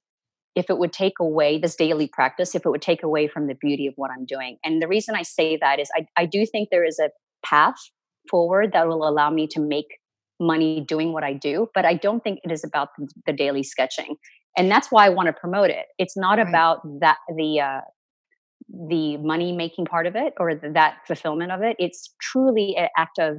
if 0.59 0.69
it 0.69 0.79
would 0.79 0.93
take 0.93 1.21
away 1.21 1.57
this 1.57 1.77
daily 1.77 2.09
practice, 2.09 2.57
if 2.57 2.67
it 2.67 2.71
would 2.71 2.83
take 2.83 3.05
away 3.05 3.29
from 3.29 3.47
the 3.47 3.55
beauty 3.55 3.87
of 3.87 3.95
what 3.95 4.11
I'm 4.11 4.25
doing. 4.25 4.59
And 4.65 4.83
the 4.83 4.89
reason 4.89 5.15
I 5.15 5.23
say 5.23 5.57
that 5.59 5.79
is 5.79 5.89
I, 5.97 6.07
I 6.17 6.27
do 6.27 6.45
think 6.45 6.71
there 6.71 6.85
is 6.85 6.99
a 6.99 7.11
path 7.47 7.77
forward 8.29 8.73
that 8.73 8.89
will 8.89 9.09
allow 9.09 9.31
me 9.31 9.47
to 9.53 9.61
make 9.61 9.87
money 10.41 10.81
doing 10.81 11.13
what 11.13 11.23
I 11.23 11.33
do, 11.33 11.69
but 11.75 11.85
I 11.85 11.95
don't 11.95 12.25
think 12.25 12.41
it 12.43 12.51
is 12.51 12.65
about 12.65 12.89
the, 12.99 13.09
the 13.27 13.33
daily 13.33 13.63
sketching. 13.63 14.17
And 14.57 14.69
that's 14.69 14.91
why 14.91 15.07
I 15.07 15.11
want 15.11 15.29
to 15.29 15.33
promote 15.33 15.71
it. 15.71 15.87
It's 15.99 16.17
not 16.17 16.39
right. 16.39 16.49
about 16.49 16.81
that 17.01 17.19
the 17.37 17.61
uh, 17.61 17.81
the 18.69 19.17
money 19.19 19.53
making 19.53 19.87
part 19.87 20.07
of 20.07 20.17
it 20.17 20.35
or 20.39 20.55
that 20.55 20.99
fulfillment 21.07 21.53
of 21.53 21.63
it. 21.63 21.77
It's 21.79 22.15
truly 22.21 22.77
an 22.77 22.89
act 22.97 23.19
of 23.19 23.39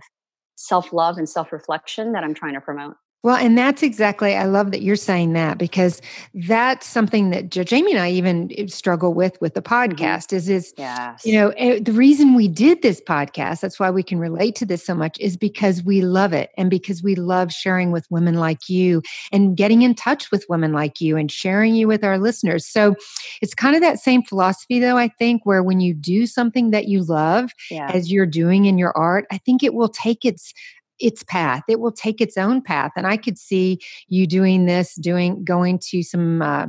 self 0.55 0.91
love 0.91 1.17
and 1.17 1.29
self 1.29 1.51
reflection 1.51 2.13
that 2.13 2.23
I'm 2.23 2.33
trying 2.33 2.55
to 2.55 2.61
promote. 2.61 2.95
Well, 3.21 3.35
and 3.35 3.57
that's 3.57 3.83
exactly, 3.83 4.33
I 4.33 4.45
love 4.45 4.71
that 4.71 4.81
you're 4.81 4.95
saying 4.95 5.33
that 5.33 5.57
because 5.57 6.01
that's 6.33 6.87
something 6.87 7.31
that 7.31 7.49
Jamie 7.49 7.91
and 7.91 7.99
I 7.99 8.11
even 8.11 8.49
eh, 8.57 8.67
struggle 8.67 9.13
with 9.13 9.39
with 9.41 9.55
the 9.55 9.61
mm-hmm. 9.61 9.93
podcast 9.93 10.31
is, 10.31 10.47
is, 10.47 10.73
yes. 10.77 11.25
you 11.25 11.33
know, 11.33 11.49
eh, 11.57 11.79
the 11.81 11.91
reason 11.91 12.33
we 12.33 12.47
did 12.47 12.81
this 12.81 13.01
podcast, 13.01 13.59
that's 13.59 13.77
why 13.77 13.89
we 13.89 14.03
can 14.03 14.19
relate 14.19 14.55
to 14.55 14.65
this 14.65 14.85
so 14.85 14.95
much 14.95 15.19
is 15.19 15.35
because 15.35 15.83
we 15.83 16.01
love 16.01 16.31
it 16.31 16.51
and 16.57 16.69
because 16.69 17.03
we 17.03 17.15
love 17.15 17.51
sharing 17.51 17.91
with 17.91 18.09
women 18.09 18.35
like 18.35 18.69
you 18.69 19.01
and 19.33 19.57
getting 19.57 19.81
in 19.81 19.95
touch 19.95 20.31
with 20.31 20.45
women 20.47 20.71
like 20.71 21.01
you 21.01 21.17
and 21.17 21.29
sharing 21.29 21.75
you 21.75 21.89
with 21.89 22.05
our 22.05 22.17
listeners. 22.17 22.65
So 22.65 22.95
it's 23.41 23.53
kind 23.53 23.75
of 23.75 23.81
that 23.81 23.99
same 23.99 24.23
philosophy 24.23 24.79
though, 24.79 24.97
I 24.97 25.09
think, 25.09 25.45
where 25.45 25.61
when 25.61 25.81
you 25.81 25.93
do 25.93 26.25
something 26.25 26.71
that 26.71 26.87
you 26.87 27.03
love 27.03 27.51
yeah. 27.69 27.91
as 27.91 28.09
you're 28.09 28.25
doing 28.25 28.63
in 28.63 28.77
your 28.77 28.97
art, 28.97 29.25
I 29.29 29.39
think 29.39 29.61
it 29.61 29.73
will 29.73 29.89
take 29.89 30.23
its 30.23 30.53
its 30.99 31.23
path. 31.23 31.63
It 31.67 31.79
will 31.79 31.91
take 31.91 32.21
its 32.21 32.37
own 32.37 32.61
path. 32.61 32.91
And 32.95 33.07
I 33.07 33.17
could 33.17 33.37
see 33.37 33.79
you 34.07 34.27
doing 34.27 34.65
this, 34.65 34.95
doing 34.95 35.43
going 35.43 35.79
to 35.89 36.03
some 36.03 36.41
uh, 36.41 36.67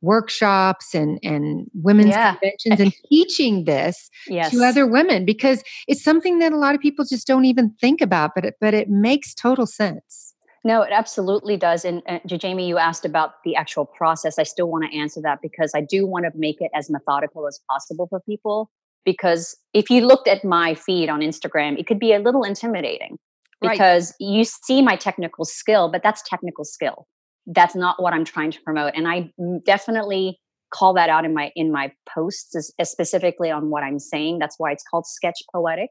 workshops 0.00 0.94
and 0.94 1.18
and 1.22 1.70
women's 1.74 2.10
yeah. 2.10 2.34
conventions 2.34 2.80
and 2.80 2.94
teaching 3.08 3.64
this 3.64 4.10
yes. 4.26 4.50
to 4.50 4.62
other 4.62 4.86
women 4.86 5.24
because 5.24 5.62
it's 5.88 6.02
something 6.02 6.38
that 6.38 6.52
a 6.52 6.56
lot 6.56 6.74
of 6.74 6.80
people 6.80 7.04
just 7.04 7.26
don't 7.26 7.44
even 7.44 7.70
think 7.80 8.00
about, 8.00 8.32
but 8.34 8.44
it, 8.44 8.54
but 8.60 8.74
it 8.74 8.88
makes 8.88 9.34
total 9.34 9.66
sense. 9.66 10.34
No, 10.64 10.82
it 10.82 10.92
absolutely 10.92 11.56
does. 11.56 11.84
And 11.84 12.02
uh, 12.06 12.20
Jamie, 12.26 12.68
you 12.68 12.78
asked 12.78 13.04
about 13.04 13.42
the 13.44 13.56
actual 13.56 13.84
process. 13.84 14.38
I 14.38 14.44
still 14.44 14.68
want 14.68 14.84
to 14.84 14.96
answer 14.96 15.20
that 15.22 15.40
because 15.42 15.72
I 15.74 15.80
do 15.80 16.06
want 16.06 16.24
to 16.24 16.30
make 16.36 16.60
it 16.60 16.70
as 16.74 16.88
methodical 16.88 17.48
as 17.48 17.60
possible 17.68 18.06
for 18.08 18.20
people. 18.20 18.70
Because 19.04 19.56
if 19.74 19.90
you 19.90 20.06
looked 20.06 20.28
at 20.28 20.44
my 20.44 20.74
feed 20.74 21.08
on 21.08 21.20
Instagram, 21.20 21.76
it 21.78 21.88
could 21.88 21.98
be 21.98 22.12
a 22.12 22.20
little 22.20 22.44
intimidating 22.44 23.18
because 23.62 24.14
right. 24.20 24.28
you 24.28 24.44
see 24.44 24.82
my 24.82 24.96
technical 24.96 25.44
skill, 25.44 25.90
but 25.90 26.02
that's 26.02 26.22
technical 26.22 26.64
skill. 26.64 27.06
That's 27.46 27.74
not 27.74 28.00
what 28.02 28.12
I'm 28.12 28.24
trying 28.24 28.50
to 28.52 28.60
promote. 28.62 28.92
And 28.94 29.08
I 29.08 29.32
definitely 29.64 30.38
call 30.72 30.94
that 30.94 31.08
out 31.08 31.24
in 31.24 31.34
my 31.34 31.50
in 31.54 31.70
my 31.70 31.92
posts 32.14 32.54
as 32.56 32.72
eh, 32.78 32.84
specifically 32.84 33.50
on 33.50 33.70
what 33.70 33.82
I'm 33.82 33.98
saying. 33.98 34.38
That's 34.38 34.56
why 34.58 34.72
it's 34.72 34.84
called 34.90 35.06
sketch 35.06 35.40
poetic 35.52 35.90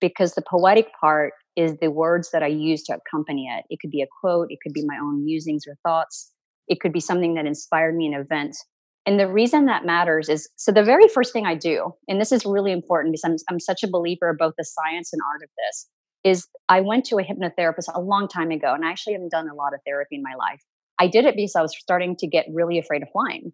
because 0.00 0.34
the 0.34 0.42
poetic 0.42 0.88
part 1.00 1.32
is 1.56 1.76
the 1.80 1.90
words 1.90 2.30
that 2.32 2.42
I 2.42 2.48
use 2.48 2.82
to 2.84 2.96
accompany 2.96 3.46
it. 3.46 3.64
It 3.70 3.78
could 3.80 3.90
be 3.90 4.02
a 4.02 4.06
quote, 4.20 4.48
it 4.50 4.58
could 4.62 4.72
be 4.72 4.84
my 4.84 4.98
own 5.00 5.24
musings 5.24 5.64
or 5.66 5.76
thoughts, 5.82 6.32
it 6.68 6.80
could 6.80 6.92
be 6.92 7.00
something 7.00 7.34
that 7.34 7.46
inspired 7.46 7.96
me 7.96 8.06
in 8.06 8.14
an 8.14 8.20
event. 8.20 8.56
And 9.04 9.18
the 9.18 9.28
reason 9.28 9.66
that 9.66 9.84
matters 9.84 10.28
is 10.28 10.48
so 10.56 10.70
the 10.70 10.84
very 10.84 11.08
first 11.08 11.32
thing 11.32 11.46
I 11.46 11.54
do, 11.54 11.92
and 12.08 12.20
this 12.20 12.32
is 12.32 12.44
really 12.44 12.72
important 12.72 13.12
because 13.12 13.24
I'm, 13.24 13.36
I'm 13.50 13.60
such 13.60 13.82
a 13.82 13.88
believer 13.88 14.30
of 14.30 14.38
both 14.38 14.54
the 14.56 14.64
science 14.64 15.12
and 15.12 15.20
art 15.32 15.42
of 15.42 15.50
this, 15.56 15.88
is 16.24 16.46
I 16.68 16.80
went 16.80 17.04
to 17.06 17.18
a 17.18 17.22
hypnotherapist 17.22 17.92
a 17.94 18.00
long 18.00 18.28
time 18.28 18.50
ago, 18.50 18.74
and 18.74 18.84
I 18.84 18.90
actually 18.90 19.14
haven't 19.14 19.30
done 19.30 19.48
a 19.48 19.54
lot 19.54 19.74
of 19.74 19.80
therapy 19.86 20.16
in 20.16 20.22
my 20.22 20.34
life. 20.34 20.62
I 20.98 21.08
did 21.08 21.24
it 21.24 21.34
because 21.36 21.56
I 21.56 21.62
was 21.62 21.76
starting 21.76 22.16
to 22.16 22.26
get 22.26 22.46
really 22.52 22.78
afraid 22.78 23.02
of 23.02 23.08
flying. 23.12 23.52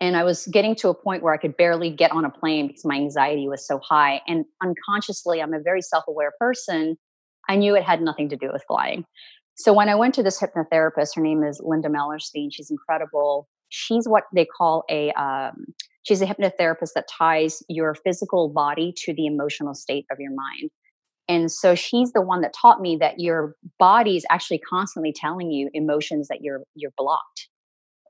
And 0.00 0.16
I 0.16 0.24
was 0.24 0.46
getting 0.46 0.74
to 0.76 0.88
a 0.88 0.94
point 0.94 1.22
where 1.22 1.32
I 1.32 1.36
could 1.36 1.56
barely 1.56 1.90
get 1.90 2.12
on 2.12 2.24
a 2.24 2.30
plane 2.30 2.68
because 2.68 2.84
my 2.84 2.96
anxiety 2.96 3.48
was 3.48 3.66
so 3.66 3.78
high. 3.78 4.22
And 4.26 4.44
unconsciously, 4.62 5.40
I'm 5.40 5.54
a 5.54 5.60
very 5.60 5.82
self 5.82 6.04
aware 6.08 6.32
person. 6.38 6.96
I 7.48 7.56
knew 7.56 7.76
it 7.76 7.84
had 7.84 8.00
nothing 8.00 8.28
to 8.30 8.36
do 8.36 8.50
with 8.52 8.64
flying. 8.66 9.04
So 9.56 9.72
when 9.72 9.88
I 9.88 9.94
went 9.94 10.14
to 10.14 10.22
this 10.22 10.40
hypnotherapist, 10.40 11.14
her 11.14 11.22
name 11.22 11.44
is 11.44 11.60
Linda 11.62 11.88
Mellerstein. 11.88 12.48
She's 12.50 12.70
incredible. 12.70 13.48
She's 13.68 14.08
what 14.08 14.24
they 14.34 14.44
call 14.46 14.84
a 14.90 15.10
um, 15.12 15.66
she's 16.02 16.22
a 16.22 16.26
hypnotherapist 16.26 16.90
that 16.94 17.06
ties 17.08 17.62
your 17.68 17.94
physical 17.94 18.48
body 18.48 18.92
to 19.04 19.14
the 19.14 19.26
emotional 19.26 19.74
state 19.74 20.06
of 20.10 20.18
your 20.18 20.32
mind. 20.34 20.70
And 21.28 21.50
so 21.50 21.74
she's 21.74 22.12
the 22.12 22.20
one 22.20 22.42
that 22.42 22.52
taught 22.52 22.80
me 22.80 22.96
that 23.00 23.18
your 23.18 23.56
body 23.78 24.16
is 24.16 24.26
actually 24.30 24.58
constantly 24.58 25.12
telling 25.12 25.50
you 25.50 25.70
emotions 25.72 26.28
that 26.28 26.42
you're 26.42 26.62
you're 26.74 26.92
blocked. 26.96 27.48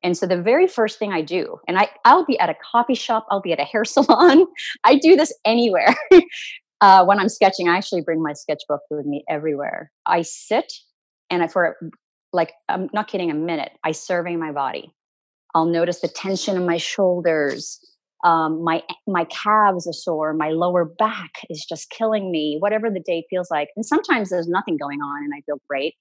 And 0.02 0.16
so 0.16 0.26
the 0.26 0.40
very 0.40 0.66
first 0.66 0.98
thing 0.98 1.12
I 1.12 1.22
do, 1.22 1.58
and 1.66 1.78
I 1.78 1.88
I'll 2.04 2.24
be 2.24 2.38
at 2.38 2.50
a 2.50 2.54
coffee 2.54 2.94
shop, 2.94 3.26
I'll 3.30 3.40
be 3.40 3.52
at 3.52 3.60
a 3.60 3.64
hair 3.64 3.84
salon, 3.84 4.46
I 4.84 4.96
do 4.96 5.16
this 5.16 5.32
anywhere. 5.44 5.94
uh, 6.80 7.04
when 7.04 7.18
I'm 7.18 7.28
sketching, 7.28 7.68
I 7.68 7.76
actually 7.76 8.02
bring 8.02 8.22
my 8.22 8.32
sketchbook 8.32 8.80
with 8.90 9.06
me 9.06 9.24
everywhere. 9.28 9.90
I 10.06 10.22
sit 10.22 10.72
and 11.30 11.42
I, 11.42 11.48
for 11.48 11.76
like 12.32 12.52
I'm 12.68 12.90
not 12.92 13.08
kidding, 13.08 13.30
a 13.30 13.34
minute, 13.34 13.72
I 13.84 13.92
survey 13.92 14.36
my 14.36 14.52
body. 14.52 14.92
I'll 15.54 15.66
notice 15.66 16.00
the 16.00 16.08
tension 16.08 16.56
in 16.56 16.66
my 16.66 16.78
shoulders, 16.78 17.78
um, 18.24 18.64
my 18.64 18.82
my 19.06 19.24
calves 19.26 19.86
are 19.86 19.92
sore 19.92 20.32
my 20.32 20.48
lower 20.48 20.84
back 20.84 21.32
is 21.50 21.64
just 21.68 21.90
killing 21.90 22.32
me 22.32 22.56
whatever 22.58 22.90
the 22.90 23.00
day 23.00 23.24
feels 23.28 23.50
like. 23.50 23.68
And 23.76 23.84
sometimes 23.84 24.30
there's 24.30 24.48
nothing 24.48 24.76
going 24.76 25.00
on 25.00 25.22
and 25.22 25.32
i 25.36 25.42
feel 25.46 25.60
great. 25.68 25.94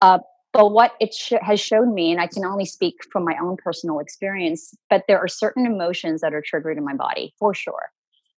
Uh, 0.00 0.20
but 0.52 0.70
what 0.72 0.94
it 1.00 1.12
sh- 1.12 1.32
has 1.42 1.60
shown 1.60 1.92
me 1.92 2.10
and 2.12 2.20
i 2.20 2.26
can 2.26 2.44
only 2.44 2.64
speak 2.64 2.94
from 3.12 3.24
my 3.24 3.36
own 3.42 3.56
personal 3.62 3.98
experience 3.98 4.74
but 4.88 5.04
there 5.08 5.18
are 5.18 5.28
certain 5.28 5.66
emotions 5.66 6.20
that 6.20 6.32
are 6.32 6.42
triggered 6.44 6.78
in 6.78 6.84
my 6.84 6.94
body 6.94 7.34
for 7.38 7.52
sure. 7.52 7.90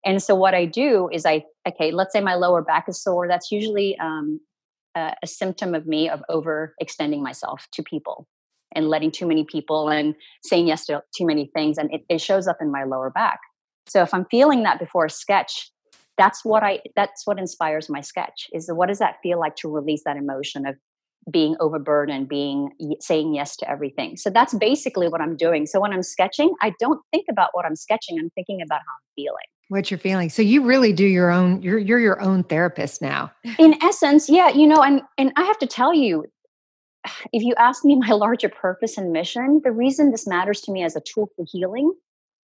And 0.06 0.24
so 0.24 0.34
what 0.34 0.54
i 0.54 0.66
do 0.66 1.10
is 1.12 1.26
i 1.26 1.44
okay 1.68 1.92
let's 1.92 2.14
say 2.14 2.22
my 2.22 2.36
lower 2.36 2.62
back 2.62 2.86
is 2.88 3.04
sore. 3.04 3.28
That's 3.28 3.52
usually 3.52 3.98
um, 4.00 4.40
a, 4.96 5.14
a 5.22 5.28
symptom 5.28 5.76
of 5.76 5.86
me 5.86 6.10
of 6.10 6.24
overextending 6.30 7.22
myself 7.22 7.68
to 7.74 7.84
people 7.84 8.28
and 8.74 8.90
letting 8.90 9.12
too 9.12 9.28
many 9.28 9.44
people 9.44 9.90
and 9.90 10.16
saying 10.44 10.68
yes 10.68 10.86
to 10.86 11.04
too 11.16 11.26
many 11.26 11.50
things 11.54 11.78
and 11.78 11.94
it, 11.94 12.02
it 12.10 12.22
shows 12.22 12.48
up 12.48 12.58
in 12.62 12.72
my 12.72 12.84
lower 12.84 13.10
back. 13.10 13.40
So 13.88 14.02
if 14.02 14.14
i'm 14.14 14.26
feeling 14.26 14.64
that 14.64 14.80
before 14.80 15.06
a 15.06 15.10
sketch 15.10 15.72
that's 16.18 16.46
what 16.46 16.64
i 16.64 16.80
that's 16.96 17.26
what 17.26 17.40
inspires 17.40 17.90
my 17.90 18.02
sketch 18.02 18.48
is 18.54 18.70
what 18.72 18.88
does 18.88 19.00
that 19.00 19.16
feel 19.24 19.40
like 19.40 19.56
to 19.56 19.70
release 19.70 20.04
that 20.06 20.18
emotion 20.18 20.66
of 20.66 20.76
being 21.30 21.56
overburdened 21.60 22.28
being 22.28 22.72
saying 23.00 23.36
yes 23.36 23.56
to 23.58 23.70
everything? 23.70 24.18
So 24.18 24.30
that's 24.30 24.54
basically 24.56 25.08
what 25.08 25.22
i'm 25.22 25.36
doing. 25.38 25.66
So 25.66 25.80
when 25.80 25.94
i'm 25.94 26.04
sketching 26.04 26.54
i 26.62 26.74
don't 26.80 27.02
think 27.12 27.26
about 27.30 27.50
what 27.54 27.66
i'm 27.66 27.76
sketching 27.76 28.20
i'm 28.20 28.30
thinking 28.32 28.62
about 28.62 28.80
how 28.80 28.94
i'm 28.94 29.12
feeling. 29.16 29.46
What 29.70 29.90
you're 29.90 30.00
feeling. 30.00 30.30
So 30.30 30.42
you 30.42 30.64
really 30.64 30.94
do 30.94 31.06
your 31.06 31.32
own 31.32 31.62
you're 31.62 31.78
you're 31.78 32.00
your 32.00 32.22
own 32.22 32.44
therapist 32.44 33.02
now. 33.02 33.32
In 33.58 33.76
essence 33.84 34.30
yeah 34.30 34.50
you 34.50 34.68
know 34.68 34.82
and 34.82 35.02
and 35.18 35.32
i 35.38 35.44
have 35.44 35.60
to 35.60 35.68
tell 35.68 35.94
you 35.94 36.26
if 37.34 37.44
you 37.44 37.54
ask 37.58 37.84
me 37.86 37.96
my 38.08 38.12
larger 38.12 38.50
purpose 38.50 38.98
and 38.98 39.12
mission, 39.12 39.62
the 39.64 39.72
reason 39.72 40.12
this 40.12 40.28
matters 40.28 40.62
to 40.62 40.72
me 40.72 40.84
as 40.84 40.96
a 40.96 41.02
tool 41.02 41.30
for 41.36 41.46
healing 41.48 41.94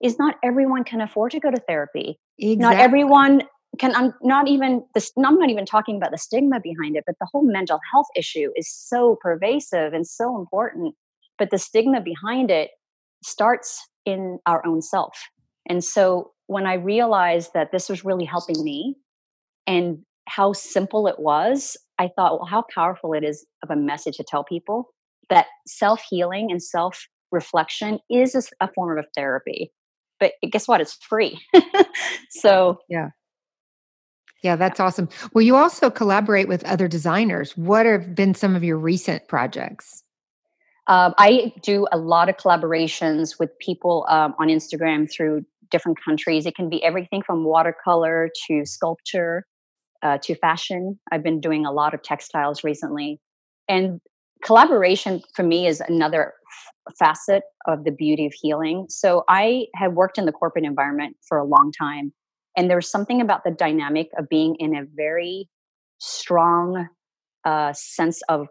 is 0.02 0.20
not 0.20 0.36
everyone 0.44 0.84
can 0.84 1.02
afford 1.02 1.32
to 1.32 1.40
go 1.40 1.50
to 1.50 1.60
therapy. 1.68 2.20
Exactly. 2.38 2.56
Not 2.58 2.76
everyone 2.76 3.42
can 3.80 3.96
I'm 3.96 4.14
not 4.22 4.48
even 4.48 4.84
this 4.94 5.12
I'm 5.18 5.38
not 5.38 5.50
even 5.50 5.66
talking 5.66 5.98
about 5.98 6.12
the 6.12 6.18
stigma 6.18 6.60
behind 6.60 6.96
it, 6.96 7.04
but 7.06 7.16
the 7.20 7.28
whole 7.32 7.44
mental 7.44 7.80
health 7.92 8.08
issue 8.16 8.52
is 8.56 8.72
so 8.72 9.18
pervasive 9.22 9.94
and 9.94 10.06
so 10.06 10.38
important. 10.38 10.96
But 11.38 11.50
the 11.52 11.58
stigma 11.58 12.02
behind 12.02 12.52
it 12.52 12.72
starts 13.24 13.88
in 14.06 14.40
our 14.46 14.66
own 14.66 14.82
self. 14.82 15.18
And 15.68 15.84
so 15.84 16.32
when 16.48 16.66
I 16.66 16.76
realized 16.76 17.52
that 17.54 17.72
this 17.72 17.90
was 17.90 18.06
really 18.06 18.26
helping 18.26 18.64
me 18.64 18.96
and 19.66 20.00
how 20.28 20.54
simple 20.54 21.08
it 21.08 21.20
was, 21.20 21.76
I 22.00 22.10
thought, 22.16 22.40
well, 22.40 22.48
how 22.48 22.64
powerful 22.74 23.14
it 23.14 23.24
is 23.24 23.46
of 23.64 23.70
a 23.70 23.76
message 23.76 24.18
to 24.18 24.24
tell 24.24 24.44
people 24.44 24.94
that 25.30 25.48
self 25.66 26.02
healing 26.10 26.52
and 26.52 26.62
self 26.62 27.08
reflection 27.32 28.00
is 28.10 28.36
a, 28.36 28.66
a, 28.66 28.70
form 28.74 28.98
of 28.98 29.06
therapy. 29.16 29.72
But 30.20 30.34
guess 30.50 30.68
what? 30.68 30.82
It's 30.82 30.94
free. 30.94 31.40
so, 32.30 32.80
yeah. 32.90 33.10
Yeah, 34.44 34.56
that's 34.56 34.80
awesome. 34.80 35.10
Well, 35.34 35.42
you 35.42 35.56
also 35.56 35.90
collaborate 35.90 36.48
with 36.48 36.64
other 36.64 36.88
designers. 36.88 37.58
What 37.58 37.86
have 37.86 38.16
been 38.16 38.34
some 38.34 38.56
of 38.56 38.64
your 38.64 38.78
recent 38.78 39.28
projects? 39.28 40.04
Um, 40.88 41.14
I 41.18 41.54
do 41.64 41.86
a 41.92 41.98
lot 41.98 42.30
of 42.30 42.38
collaborations 42.38 43.38
with 43.40 43.58
people 43.60 44.06
um, 44.10 44.36
on 44.40 44.48
Instagram 44.48 45.12
through 45.12 45.44
different 45.70 45.98
countries. 46.04 46.46
It 46.46 46.56
can 46.56 46.70
be 46.70 46.82
everything 46.84 47.22
from 47.24 47.44
watercolor 47.44 48.30
to 48.48 48.66
sculpture 48.66 49.46
uh, 50.04 50.18
to 50.24 50.36
fashion. 50.36 51.00
I've 51.12 51.24
been 51.24 51.40
doing 51.42 51.66
a 51.66 51.72
lot 51.72 51.94
of 51.94 52.02
textiles 52.02 52.64
recently. 52.64 53.20
And 53.68 54.00
collaboration 54.44 55.22
for 55.36 55.44
me 55.44 55.68
is 55.68 55.82
another 55.82 56.34
facet 56.98 57.44
of 57.66 57.84
the 57.84 57.92
beauty 57.92 58.26
of 58.26 58.34
healing. 58.34 58.86
So 58.90 59.24
I 59.28 59.66
have 59.76 59.94
worked 59.94 60.18
in 60.18 60.26
the 60.26 60.32
corporate 60.32 60.66
environment 60.66 61.18
for 61.28 61.38
a 61.38 61.44
long 61.44 61.72
time. 61.78 62.14
And 62.56 62.70
there's 62.70 62.90
something 62.90 63.22
about 63.22 63.44
the 63.44 63.52
dynamic 63.52 64.10
of 64.18 64.30
being 64.30 64.56
in 64.56 64.76
a 64.76 64.84
very 64.96 65.50
strong 66.00 66.88
uh, 67.46 67.74
sense 67.74 68.22
of 68.30 68.48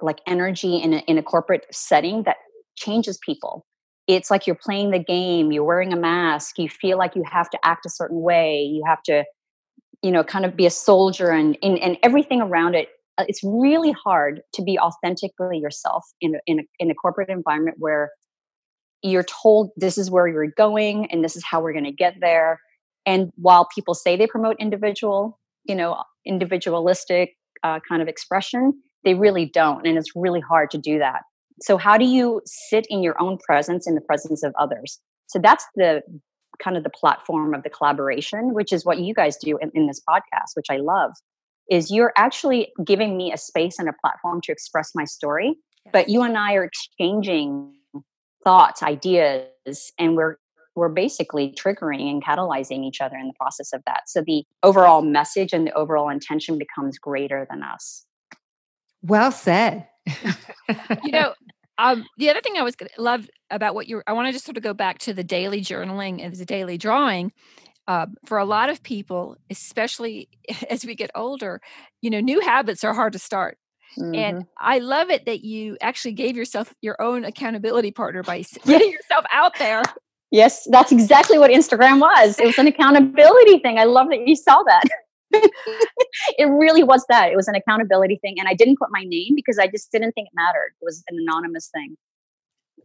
like 0.00 0.20
energy 0.26 0.76
in 0.76 0.94
a, 0.94 0.98
in 0.98 1.18
a 1.18 1.22
corporate 1.22 1.66
setting 1.70 2.24
that 2.24 2.36
changes 2.76 3.18
people. 3.24 3.64
it's 4.08 4.30
like 4.30 4.46
you're 4.46 4.56
playing 4.56 4.90
the 4.90 4.98
game 4.98 5.52
you're 5.52 5.64
wearing 5.64 5.92
a 5.92 5.96
mask 5.96 6.58
you 6.58 6.68
feel 6.68 6.98
like 6.98 7.14
you 7.14 7.22
have 7.30 7.48
to 7.50 7.58
act 7.62 7.86
a 7.86 7.90
certain 7.90 8.20
way 8.20 8.62
you 8.62 8.82
have 8.86 9.02
to 9.02 9.24
you 10.02 10.10
know 10.10 10.24
kind 10.24 10.44
of 10.44 10.56
be 10.56 10.66
a 10.66 10.70
soldier 10.70 11.30
and 11.30 11.56
and, 11.62 11.78
and 11.78 11.96
everything 12.02 12.40
around 12.40 12.74
it 12.74 12.88
uh, 13.18 13.24
it's 13.28 13.42
really 13.44 13.92
hard 13.92 14.40
to 14.54 14.62
be 14.62 14.78
authentically 14.78 15.58
yourself 15.58 16.04
in 16.20 16.36
in 16.46 16.60
a, 16.60 16.62
in 16.78 16.90
a 16.90 16.94
corporate 16.94 17.28
environment 17.28 17.76
where 17.78 18.10
you're 19.02 19.24
told 19.24 19.70
this 19.76 19.98
is 19.98 20.10
where 20.10 20.28
you're 20.28 20.52
going 20.56 21.10
and 21.10 21.24
this 21.24 21.36
is 21.36 21.44
how 21.44 21.60
we're 21.60 21.72
going 21.72 21.84
to 21.84 21.92
get 21.92 22.14
there. 22.20 22.60
And 23.04 23.32
while 23.34 23.66
people 23.74 23.94
say 23.94 24.16
they 24.16 24.26
promote 24.26 24.56
individual 24.58 25.38
you 25.64 25.74
know 25.74 26.02
individualistic 26.24 27.36
uh, 27.62 27.78
kind 27.88 28.02
of 28.02 28.08
expression 28.08 28.72
they 29.04 29.14
really 29.14 29.44
don't 29.46 29.86
and 29.86 29.98
it's 29.98 30.12
really 30.14 30.40
hard 30.40 30.70
to 30.70 30.78
do 30.78 30.98
that. 30.98 31.22
So 31.60 31.76
how 31.76 31.98
do 31.98 32.04
you 32.04 32.40
sit 32.46 32.86
in 32.88 33.02
your 33.02 33.20
own 33.20 33.38
presence 33.46 33.86
in 33.86 33.94
the 33.94 34.00
presence 34.00 34.42
of 34.42 34.52
others? 34.58 35.00
So 35.26 35.38
that's 35.38 35.66
the 35.76 36.02
kind 36.62 36.76
of 36.76 36.84
the 36.84 36.90
platform 36.90 37.54
of 37.54 37.62
the 37.62 37.70
collaboration 37.70 38.54
which 38.54 38.72
is 38.72 38.84
what 38.84 38.98
you 38.98 39.14
guys 39.14 39.36
do 39.36 39.58
in, 39.58 39.70
in 39.74 39.86
this 39.86 40.00
podcast 40.08 40.54
which 40.54 40.66
i 40.70 40.76
love 40.76 41.12
is 41.70 41.90
you're 41.90 42.12
actually 42.16 42.72
giving 42.84 43.16
me 43.16 43.32
a 43.32 43.36
space 43.36 43.78
and 43.78 43.88
a 43.88 43.94
platform 44.00 44.40
to 44.42 44.52
express 44.52 44.92
my 44.94 45.04
story 45.04 45.54
yes. 45.84 45.92
but 45.92 46.08
you 46.08 46.22
and 46.22 46.36
i 46.36 46.54
are 46.54 46.64
exchanging 46.64 47.72
thoughts 48.44 48.82
ideas 48.82 49.92
and 49.98 50.16
we're 50.16 50.36
we're 50.74 50.88
basically 50.88 51.52
triggering 51.52 52.10
and 52.10 52.24
catalyzing 52.24 52.84
each 52.84 53.00
other 53.00 53.16
in 53.16 53.26
the 53.26 53.34
process 53.34 53.72
of 53.72 53.82
that. 53.86 54.08
So 54.08 54.22
the 54.26 54.44
overall 54.62 55.02
message 55.02 55.52
and 55.52 55.66
the 55.66 55.72
overall 55.72 56.08
intention 56.08 56.58
becomes 56.58 56.98
greater 56.98 57.46
than 57.50 57.62
us. 57.62 58.06
Well 59.02 59.32
said. 59.32 59.88
You 61.04 61.12
know, 61.12 61.34
um, 61.78 62.04
the 62.18 62.30
other 62.30 62.40
thing 62.40 62.56
I 62.56 62.62
was 62.62 62.74
love 62.98 63.28
about 63.50 63.74
what 63.74 63.88
you 63.88 64.02
I 64.06 64.12
want 64.12 64.28
to 64.28 64.32
just 64.32 64.44
sort 64.44 64.56
of 64.56 64.62
go 64.62 64.74
back 64.74 64.98
to 65.00 65.14
the 65.14 65.24
daily 65.24 65.60
journaling 65.60 66.24
and 66.24 66.34
the 66.34 66.44
daily 66.44 66.78
drawing. 66.78 67.32
Uh, 67.88 68.06
for 68.24 68.38
a 68.38 68.44
lot 68.44 68.70
of 68.70 68.80
people, 68.84 69.36
especially 69.50 70.28
as 70.70 70.84
we 70.84 70.94
get 70.94 71.10
older, 71.14 71.60
you 72.00 72.10
know, 72.10 72.20
new 72.20 72.40
habits 72.40 72.84
are 72.84 72.94
hard 72.94 73.12
to 73.12 73.18
start. 73.18 73.58
Mm-hmm. 73.98 74.14
And 74.14 74.44
I 74.58 74.78
love 74.78 75.10
it 75.10 75.26
that 75.26 75.44
you 75.44 75.76
actually 75.80 76.12
gave 76.12 76.36
yourself 76.36 76.72
your 76.80 77.00
own 77.02 77.24
accountability 77.24 77.90
partner 77.90 78.22
by 78.22 78.44
getting 78.64 78.90
yourself 78.90 79.24
out 79.32 79.58
there. 79.58 79.82
Yes, 80.30 80.66
that's 80.70 80.92
exactly 80.92 81.38
what 81.38 81.50
Instagram 81.50 82.00
was. 82.00 82.38
It 82.38 82.46
was 82.46 82.58
an 82.58 82.66
accountability 82.66 83.58
thing. 83.58 83.78
I 83.78 83.84
love 83.84 84.08
that 84.08 84.26
you 84.26 84.36
saw 84.36 84.62
that. 84.62 84.82
it 85.32 86.46
really 86.46 86.82
was 86.82 87.04
that. 87.08 87.32
It 87.32 87.36
was 87.36 87.48
an 87.48 87.54
accountability 87.54 88.18
thing. 88.20 88.36
And 88.38 88.48
I 88.48 88.54
didn't 88.54 88.78
put 88.78 88.88
my 88.90 89.04
name 89.04 89.34
because 89.34 89.58
I 89.58 89.66
just 89.66 89.90
didn't 89.92 90.12
think 90.12 90.28
it 90.28 90.34
mattered. 90.34 90.74
It 90.80 90.84
was 90.84 91.02
an 91.08 91.18
anonymous 91.20 91.68
thing. 91.68 91.96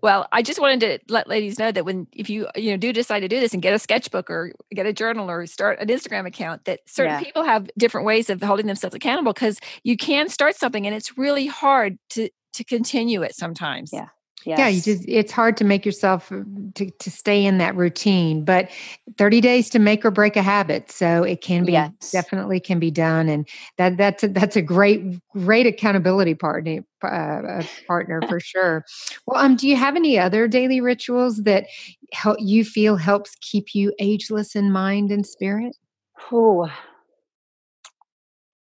Well, 0.02 0.28
I 0.32 0.44
just 0.44 0.60
wanted 0.60 0.80
to 0.82 1.00
let 1.12 1.28
ladies 1.28 1.58
know 1.58 1.72
that 1.72 1.84
when 1.84 2.08
if 2.12 2.30
you 2.30 2.48
you 2.56 2.72
know 2.72 2.78
do 2.78 2.94
decide 2.94 3.22
to 3.22 3.28
do 3.28 3.40
this 3.40 3.54
and 3.54 3.64
get 3.64 3.74
a 3.74 3.80
sketchbook 3.80 4.30
or 4.30 4.54
get 4.72 4.86
a 4.86 4.94
journal 4.94 5.30
or 5.30 5.46
start 5.48 5.80
an 5.80 5.88
Instagram 5.88 6.28
account, 6.28 6.66
that 6.66 6.82
certain 6.86 7.14
yeah. 7.14 7.24
people 7.24 7.44
have 7.44 7.70
different 7.78 8.06
ways 8.06 8.30
of 8.30 8.42
holding 8.42 8.68
themselves 8.68 8.96
accountable 8.96 9.34
because 9.34 9.60
you 9.84 9.98
can 9.98 10.30
start 10.30 10.56
something 10.56 10.86
and 10.86 10.96
it's 10.96 11.18
really 11.18 11.48
hard 11.48 11.98
to 12.12 12.30
to 12.54 12.64
continue 12.64 13.24
it 13.24 13.36
sometimes. 13.36 13.92
Yeah. 13.92 14.10
Yes. 14.46 14.60
Yeah, 14.60 14.68
you 14.70 14.82
just 14.82 15.06
it's 15.10 15.32
hard 15.32 15.58
to 15.58 15.64
make 15.64 15.86
yourself 15.86 16.32
uh, 16.32 16.44
to, 16.76 16.90
to 16.90 17.12
stay 17.12 17.44
in 17.46 17.58
that 17.58 17.76
routine, 17.76 18.46
but 18.46 18.70
30 19.18 19.42
days 19.42 19.70
to 19.72 19.80
make 19.80 20.06
or 20.06 20.12
break 20.12 20.36
a 20.36 20.42
habit. 20.42 20.92
So 20.92 21.24
it 21.24 21.42
can 21.42 21.66
be 21.66 21.74
yes. 21.74 21.92
definitely 22.12 22.60
can 22.60 22.80
be 22.80 22.92
done. 22.92 23.30
And 23.30 23.48
that 23.78 23.98
that's 23.98 24.24
a, 24.24 24.28
that's 24.30 24.56
a 24.56 24.62
great, 24.62 25.20
great 25.34 25.66
accountability 25.66 26.36
partner 26.36 26.84
uh, 27.04 27.64
partner 27.88 28.22
for 28.30 28.40
sure. 28.40 28.86
Well, 29.26 29.44
um, 29.44 29.56
do 29.56 29.68
you 29.68 29.76
have 29.76 29.96
any 29.96 30.18
other 30.20 30.48
daily 30.48 30.82
rituals 30.82 31.44
that 31.44 31.66
help 32.14 32.38
you 32.40 32.64
feel 32.64 32.96
helps 32.96 33.36
keep 33.42 33.74
you 33.74 33.94
ageless 34.00 34.56
in 34.56 34.72
mind 34.72 35.12
and 35.12 35.26
spirit? 35.26 35.76
Oh, 36.32 36.70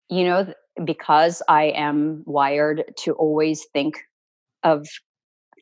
you 0.10 0.24
know, 0.24 0.54
because 0.84 1.42
I 1.48 1.66
am 1.66 2.24
wired 2.26 2.84
to 3.00 3.14
always 3.14 3.66
think 3.74 4.00
of 4.64 4.88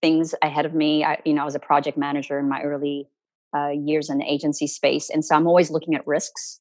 things 0.05 0.35
ahead 0.43 0.67
of 0.67 0.75
me. 0.75 1.03
I, 1.03 1.19
you 1.25 1.33
know, 1.33 1.41
I 1.41 1.45
was 1.45 1.55
a 1.55 1.59
project 1.59 1.97
manager 1.97 2.37
in 2.37 2.47
my 2.47 2.61
early 2.61 3.09
uh, 3.57 3.69
years 3.69 4.07
in 4.07 4.19
the 4.19 4.31
agency 4.31 4.67
space, 4.67 5.09
and 5.09 5.25
so 5.25 5.35
I'm 5.35 5.47
always 5.47 5.71
looking 5.71 5.95
at 5.95 6.05
risks. 6.05 6.59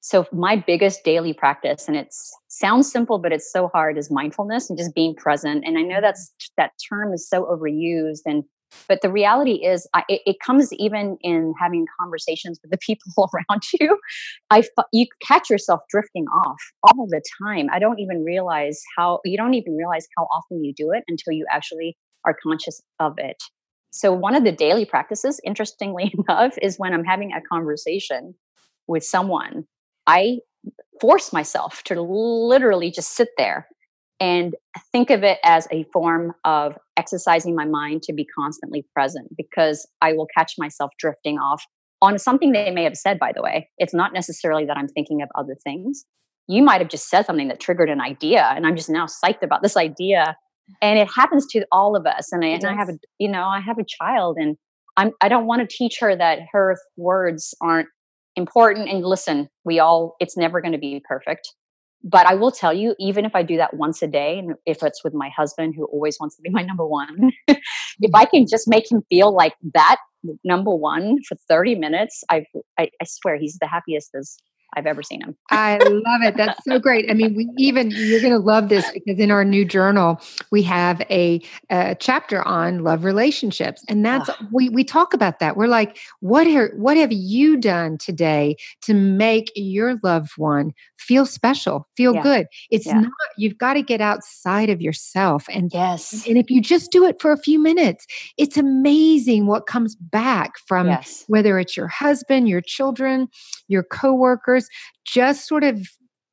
So 0.00 0.26
my 0.32 0.56
biggest 0.56 1.04
daily 1.04 1.32
practice, 1.32 1.86
and 1.86 1.96
it 1.96 2.12
sounds 2.48 2.90
simple, 2.90 3.20
but 3.20 3.32
it's 3.32 3.52
so 3.52 3.68
hard, 3.68 3.98
is 3.98 4.10
mindfulness 4.10 4.68
and 4.68 4.76
just 4.76 4.96
being 4.96 5.14
present. 5.14 5.62
And 5.64 5.78
I 5.78 5.82
know 5.82 6.00
that's 6.00 6.32
that 6.56 6.72
term 6.88 7.12
is 7.12 7.28
so 7.28 7.44
overused, 7.44 8.22
and 8.26 8.42
but 8.88 9.00
the 9.02 9.12
reality 9.12 9.64
is, 9.64 9.86
I, 9.94 10.02
it, 10.08 10.22
it, 10.26 10.36
comes 10.44 10.72
even 10.72 11.18
in 11.20 11.54
having 11.60 11.86
conversations 12.00 12.58
with 12.62 12.72
the 12.72 12.78
people 12.78 13.30
around 13.50 13.62
you. 13.78 13.96
I 14.50 14.64
you 14.92 15.06
catch 15.24 15.50
yourself 15.50 15.82
drifting 15.88 16.26
off 16.26 16.60
all 16.82 17.06
the 17.06 17.22
time. 17.44 17.68
I 17.70 17.78
don't 17.78 18.00
even 18.00 18.24
realize 18.24 18.82
how 18.96 19.20
you 19.24 19.36
don't 19.36 19.54
even 19.54 19.76
realize 19.76 20.08
how 20.18 20.24
often 20.34 20.64
you 20.64 20.74
do 20.74 20.90
it 20.90 21.04
until 21.06 21.32
you 21.32 21.46
actually 21.48 21.96
are 22.24 22.36
conscious 22.42 22.80
of 22.98 23.14
it. 23.18 23.42
So, 23.90 24.12
one 24.12 24.34
of 24.34 24.44
the 24.44 24.52
daily 24.52 24.84
practices, 24.84 25.40
interestingly 25.44 26.14
enough, 26.28 26.56
is 26.60 26.78
when 26.78 26.94
I'm 26.94 27.04
having 27.04 27.32
a 27.32 27.40
conversation 27.40 28.34
with 28.86 29.04
someone, 29.04 29.66
I 30.06 30.38
force 31.00 31.32
myself 31.32 31.82
to 31.84 32.00
literally 32.00 32.90
just 32.90 33.14
sit 33.14 33.28
there 33.36 33.68
and 34.20 34.54
think 34.92 35.10
of 35.10 35.24
it 35.24 35.38
as 35.42 35.66
a 35.72 35.84
form 35.92 36.32
of 36.44 36.78
exercising 36.96 37.56
my 37.56 37.64
mind 37.64 38.02
to 38.04 38.12
be 38.12 38.24
constantly 38.24 38.86
present 38.94 39.28
because 39.36 39.86
I 40.00 40.12
will 40.12 40.28
catch 40.32 40.54
myself 40.58 40.92
drifting 40.98 41.38
off 41.38 41.64
on 42.00 42.18
something 42.18 42.52
they 42.52 42.70
may 42.70 42.84
have 42.84 42.96
said, 42.96 43.18
by 43.18 43.32
the 43.34 43.42
way. 43.42 43.68
It's 43.78 43.94
not 43.94 44.12
necessarily 44.12 44.64
that 44.66 44.76
I'm 44.76 44.88
thinking 44.88 45.22
of 45.22 45.28
other 45.34 45.56
things. 45.64 46.04
You 46.46 46.62
might 46.62 46.80
have 46.80 46.90
just 46.90 47.08
said 47.08 47.26
something 47.26 47.48
that 47.48 47.60
triggered 47.60 47.90
an 47.90 48.00
idea, 48.00 48.44
and 48.44 48.66
I'm 48.66 48.76
just 48.76 48.90
now 48.90 49.06
psyched 49.06 49.42
about 49.42 49.62
this 49.62 49.76
idea 49.76 50.36
and 50.80 50.98
it 50.98 51.08
happens 51.14 51.46
to 51.48 51.64
all 51.72 51.96
of 51.96 52.06
us 52.06 52.32
and 52.32 52.44
I, 52.44 52.48
and 52.48 52.64
I 52.64 52.74
have 52.74 52.88
a 52.88 52.98
you 53.18 53.28
know 53.28 53.44
I 53.44 53.60
have 53.60 53.78
a 53.78 53.84
child 53.84 54.36
and 54.38 54.56
I'm 54.96 55.12
I 55.20 55.28
don't 55.28 55.46
want 55.46 55.68
to 55.68 55.76
teach 55.76 55.98
her 56.00 56.14
that 56.16 56.40
her 56.52 56.76
words 56.96 57.54
aren't 57.60 57.88
important 58.36 58.88
and 58.88 59.04
listen 59.04 59.48
we 59.64 59.78
all 59.78 60.16
it's 60.20 60.36
never 60.36 60.60
going 60.60 60.72
to 60.72 60.78
be 60.78 61.02
perfect 61.06 61.48
but 62.04 62.26
I 62.26 62.34
will 62.34 62.50
tell 62.50 62.72
you 62.72 62.94
even 62.98 63.24
if 63.24 63.34
I 63.34 63.42
do 63.42 63.56
that 63.58 63.74
once 63.74 64.02
a 64.02 64.08
day 64.08 64.38
and 64.38 64.54
if 64.66 64.82
it's 64.82 65.04
with 65.04 65.14
my 65.14 65.30
husband 65.36 65.74
who 65.76 65.84
always 65.86 66.16
wants 66.18 66.36
to 66.36 66.42
be 66.42 66.50
my 66.50 66.62
number 66.62 66.86
one 66.86 67.32
if 67.46 68.14
I 68.14 68.24
can 68.24 68.42
mm-hmm. 68.42 68.50
just 68.50 68.68
make 68.68 68.90
him 68.90 69.02
feel 69.08 69.34
like 69.34 69.54
that 69.74 69.96
number 70.44 70.74
one 70.74 71.18
for 71.28 71.36
30 71.48 71.74
minutes 71.76 72.24
I, 72.30 72.46
I 72.78 72.90
I 73.00 73.04
swear 73.04 73.36
he's 73.36 73.58
the 73.60 73.66
happiest 73.66 74.10
as 74.14 74.36
I've 74.74 74.86
ever 74.86 75.02
seen 75.02 75.20
him. 75.20 75.36
I 75.50 75.76
love 75.78 76.22
it. 76.22 76.36
That's 76.36 76.64
so 76.64 76.78
great. 76.78 77.10
I 77.10 77.14
mean, 77.14 77.34
we 77.34 77.48
even 77.58 77.90
you're 77.90 78.20
going 78.20 78.32
to 78.32 78.38
love 78.38 78.70
this 78.70 78.90
because 78.92 79.18
in 79.18 79.30
our 79.30 79.44
new 79.44 79.64
journal 79.64 80.20
we 80.50 80.62
have 80.62 81.02
a, 81.10 81.42
a 81.70 81.94
chapter 81.98 82.46
on 82.48 82.82
love 82.82 83.04
relationships, 83.04 83.84
and 83.88 84.04
that's 84.04 84.30
we 84.50 84.70
we 84.70 84.82
talk 84.82 85.12
about 85.12 85.40
that. 85.40 85.56
We're 85.56 85.66
like, 85.66 85.98
what 86.20 86.46
are 86.46 86.72
what 86.76 86.96
have 86.96 87.12
you 87.12 87.58
done 87.58 87.98
today 87.98 88.56
to 88.82 88.94
make 88.94 89.52
your 89.54 89.98
loved 90.02 90.32
one 90.36 90.72
feel 90.98 91.26
special, 91.26 91.86
feel 91.96 92.14
yeah. 92.14 92.22
good? 92.22 92.46
It's 92.70 92.86
yeah. 92.86 93.00
not. 93.00 93.12
You've 93.36 93.58
got 93.58 93.74
to 93.74 93.82
get 93.82 94.00
outside 94.00 94.70
of 94.70 94.80
yourself, 94.80 95.46
and 95.50 95.70
yes, 95.72 96.26
and 96.26 96.38
if 96.38 96.50
you 96.50 96.62
just 96.62 96.90
do 96.90 97.04
it 97.04 97.20
for 97.20 97.30
a 97.30 97.38
few 97.38 97.58
minutes, 97.58 98.06
it's 98.38 98.56
amazing 98.56 99.46
what 99.46 99.66
comes 99.66 99.96
back 99.96 100.52
from 100.66 100.86
yes. 100.86 101.24
whether 101.28 101.58
it's 101.58 101.76
your 101.76 101.88
husband, 101.88 102.48
your 102.48 102.62
children, 102.62 103.28
your 103.68 103.82
coworkers 103.82 104.61
just 105.04 105.46
sort 105.46 105.64
of 105.64 105.86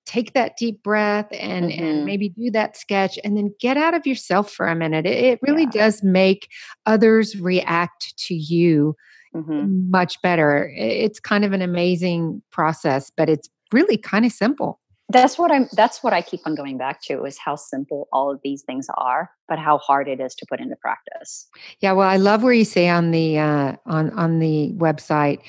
take 0.09 0.33
that 0.33 0.57
deep 0.57 0.81
breath 0.81 1.27
and 1.31 1.69
mm-hmm. 1.69 1.83
and 1.83 2.05
maybe 2.05 2.29
do 2.29 2.49
that 2.49 2.75
sketch 2.75 3.19
and 3.23 3.37
then 3.37 3.53
get 3.59 3.77
out 3.77 3.93
of 3.93 4.07
yourself 4.07 4.51
for 4.51 4.67
a 4.67 4.75
minute 4.75 5.05
it, 5.05 5.23
it 5.23 5.39
really 5.43 5.65
yeah. 5.65 5.83
does 5.85 6.01
make 6.03 6.49
others 6.87 7.39
react 7.39 8.17
to 8.17 8.33
you 8.33 8.95
mm-hmm. 9.35 9.89
much 9.91 10.19
better 10.23 10.73
it's 10.75 11.19
kind 11.19 11.45
of 11.45 11.53
an 11.53 11.61
amazing 11.61 12.41
process 12.51 13.11
but 13.15 13.29
it's 13.29 13.49
really 13.71 13.97
kind 13.97 14.25
of 14.25 14.31
simple 14.31 14.79
that's 15.09 15.37
what 15.37 15.51
i'm 15.51 15.67
that's 15.73 16.01
what 16.01 16.11
i 16.11 16.23
keep 16.23 16.41
on 16.45 16.55
going 16.55 16.77
back 16.77 17.03
to 17.03 17.23
is 17.25 17.37
how 17.37 17.55
simple 17.55 18.07
all 18.11 18.31
of 18.31 18.39
these 18.43 18.63
things 18.63 18.87
are 18.97 19.29
but 19.47 19.59
how 19.59 19.77
hard 19.77 20.07
it 20.07 20.19
is 20.19 20.33
to 20.33 20.43
put 20.49 20.59
into 20.59 20.75
practice 20.77 21.47
yeah 21.81 21.91
well 21.91 22.09
i 22.09 22.17
love 22.17 22.41
where 22.41 22.53
you 22.53 22.65
say 22.65 22.89
on 22.89 23.11
the 23.11 23.37
uh, 23.37 23.75
on 23.85 24.09
on 24.11 24.39
the 24.39 24.73
website 24.77 25.39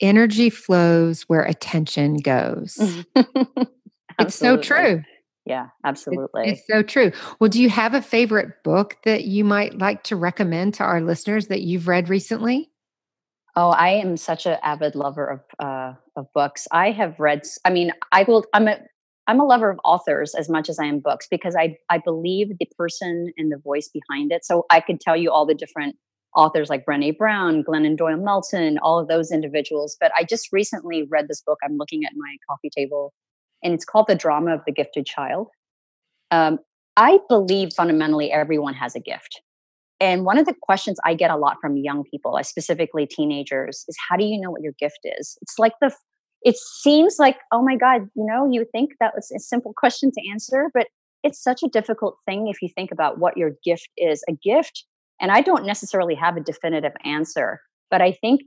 energy 0.00 0.50
flows 0.50 1.22
where 1.22 1.42
attention 1.42 2.16
goes. 2.16 2.78
it's 4.18 4.34
so 4.34 4.56
true. 4.56 5.02
Yeah, 5.44 5.68
absolutely. 5.84 6.42
It, 6.42 6.48
it's 6.50 6.66
so 6.66 6.82
true. 6.82 7.12
Well, 7.38 7.48
do 7.48 7.62
you 7.62 7.70
have 7.70 7.94
a 7.94 8.02
favorite 8.02 8.64
book 8.64 8.96
that 9.04 9.24
you 9.24 9.44
might 9.44 9.78
like 9.78 10.02
to 10.04 10.16
recommend 10.16 10.74
to 10.74 10.82
our 10.82 11.00
listeners 11.00 11.46
that 11.46 11.62
you've 11.62 11.86
read 11.86 12.08
recently? 12.08 12.70
Oh, 13.54 13.70
I 13.70 13.90
am 13.90 14.16
such 14.16 14.44
an 14.44 14.58
avid 14.62 14.94
lover 14.94 15.26
of 15.26 15.40
uh, 15.64 15.94
of 16.16 16.26
books. 16.34 16.68
I 16.72 16.90
have 16.90 17.18
read. 17.18 17.42
I 17.64 17.70
mean, 17.70 17.92
I 18.12 18.24
will. 18.24 18.44
I'm 18.52 18.68
a 18.68 18.78
I'm 19.28 19.40
a 19.40 19.44
lover 19.44 19.70
of 19.70 19.80
authors 19.84 20.34
as 20.34 20.48
much 20.48 20.68
as 20.68 20.78
I 20.78 20.84
am 20.84 20.98
books 20.98 21.26
because 21.30 21.56
I 21.56 21.76
I 21.88 21.98
believe 21.98 22.58
the 22.58 22.68
person 22.76 23.32
and 23.38 23.50
the 23.50 23.56
voice 23.56 23.88
behind 23.88 24.32
it. 24.32 24.44
So 24.44 24.66
I 24.68 24.80
could 24.80 25.00
tell 25.00 25.16
you 25.16 25.30
all 25.30 25.46
the 25.46 25.54
different 25.54 25.96
authors 26.34 26.68
like 26.68 26.84
Brene 26.84 27.16
Brown, 27.16 27.64
Glennon 27.64 27.96
Doyle 27.96 28.16
Melton, 28.16 28.78
all 28.78 28.98
of 28.98 29.08
those 29.08 29.30
individuals. 29.30 29.96
But 30.00 30.12
I 30.16 30.24
just 30.24 30.52
recently 30.52 31.04
read 31.04 31.28
this 31.28 31.42
book. 31.42 31.58
I'm 31.64 31.76
looking 31.76 32.04
at 32.04 32.12
my 32.16 32.36
coffee 32.48 32.70
table, 32.70 33.12
and 33.62 33.72
it's 33.72 33.84
called 33.84 34.06
The 34.08 34.14
Drama 34.14 34.54
of 34.54 34.60
the 34.66 34.72
Gifted 34.72 35.06
Child. 35.06 35.48
Um, 36.30 36.58
I 36.96 37.20
believe 37.28 37.72
fundamentally 37.72 38.32
everyone 38.32 38.74
has 38.74 38.94
a 38.94 39.00
gift. 39.00 39.40
And 40.00 40.24
one 40.24 40.38
of 40.38 40.46
the 40.46 40.54
questions 40.60 40.98
I 41.04 41.14
get 41.14 41.30
a 41.30 41.36
lot 41.36 41.56
from 41.60 41.76
young 41.76 42.04
people, 42.10 42.38
specifically 42.42 43.06
teenagers, 43.06 43.84
is 43.88 43.96
how 44.08 44.16
do 44.16 44.24
you 44.24 44.38
know 44.40 44.50
what 44.50 44.62
your 44.62 44.74
gift 44.78 44.98
is? 45.04 45.38
It's 45.40 45.58
like 45.58 45.72
the, 45.80 45.94
it 46.42 46.56
seems 46.56 47.16
like, 47.18 47.38
oh 47.50 47.62
my 47.62 47.76
God, 47.76 48.02
you 48.14 48.26
know, 48.26 48.48
you 48.50 48.66
think 48.72 48.90
that 49.00 49.14
was 49.14 49.30
a 49.34 49.38
simple 49.38 49.72
question 49.74 50.10
to 50.12 50.30
answer, 50.30 50.70
but 50.74 50.88
it's 51.22 51.42
such 51.42 51.62
a 51.62 51.68
difficult 51.68 52.18
thing 52.26 52.48
if 52.48 52.60
you 52.60 52.68
think 52.68 52.92
about 52.92 53.18
what 53.18 53.36
your 53.36 53.52
gift 53.64 53.88
is. 53.96 54.22
A 54.28 54.32
gift 54.32 54.84
and 55.20 55.30
I 55.30 55.40
don't 55.40 55.66
necessarily 55.66 56.14
have 56.14 56.36
a 56.36 56.40
definitive 56.40 56.92
answer, 57.04 57.60
but 57.90 58.02
I 58.02 58.12
think 58.12 58.42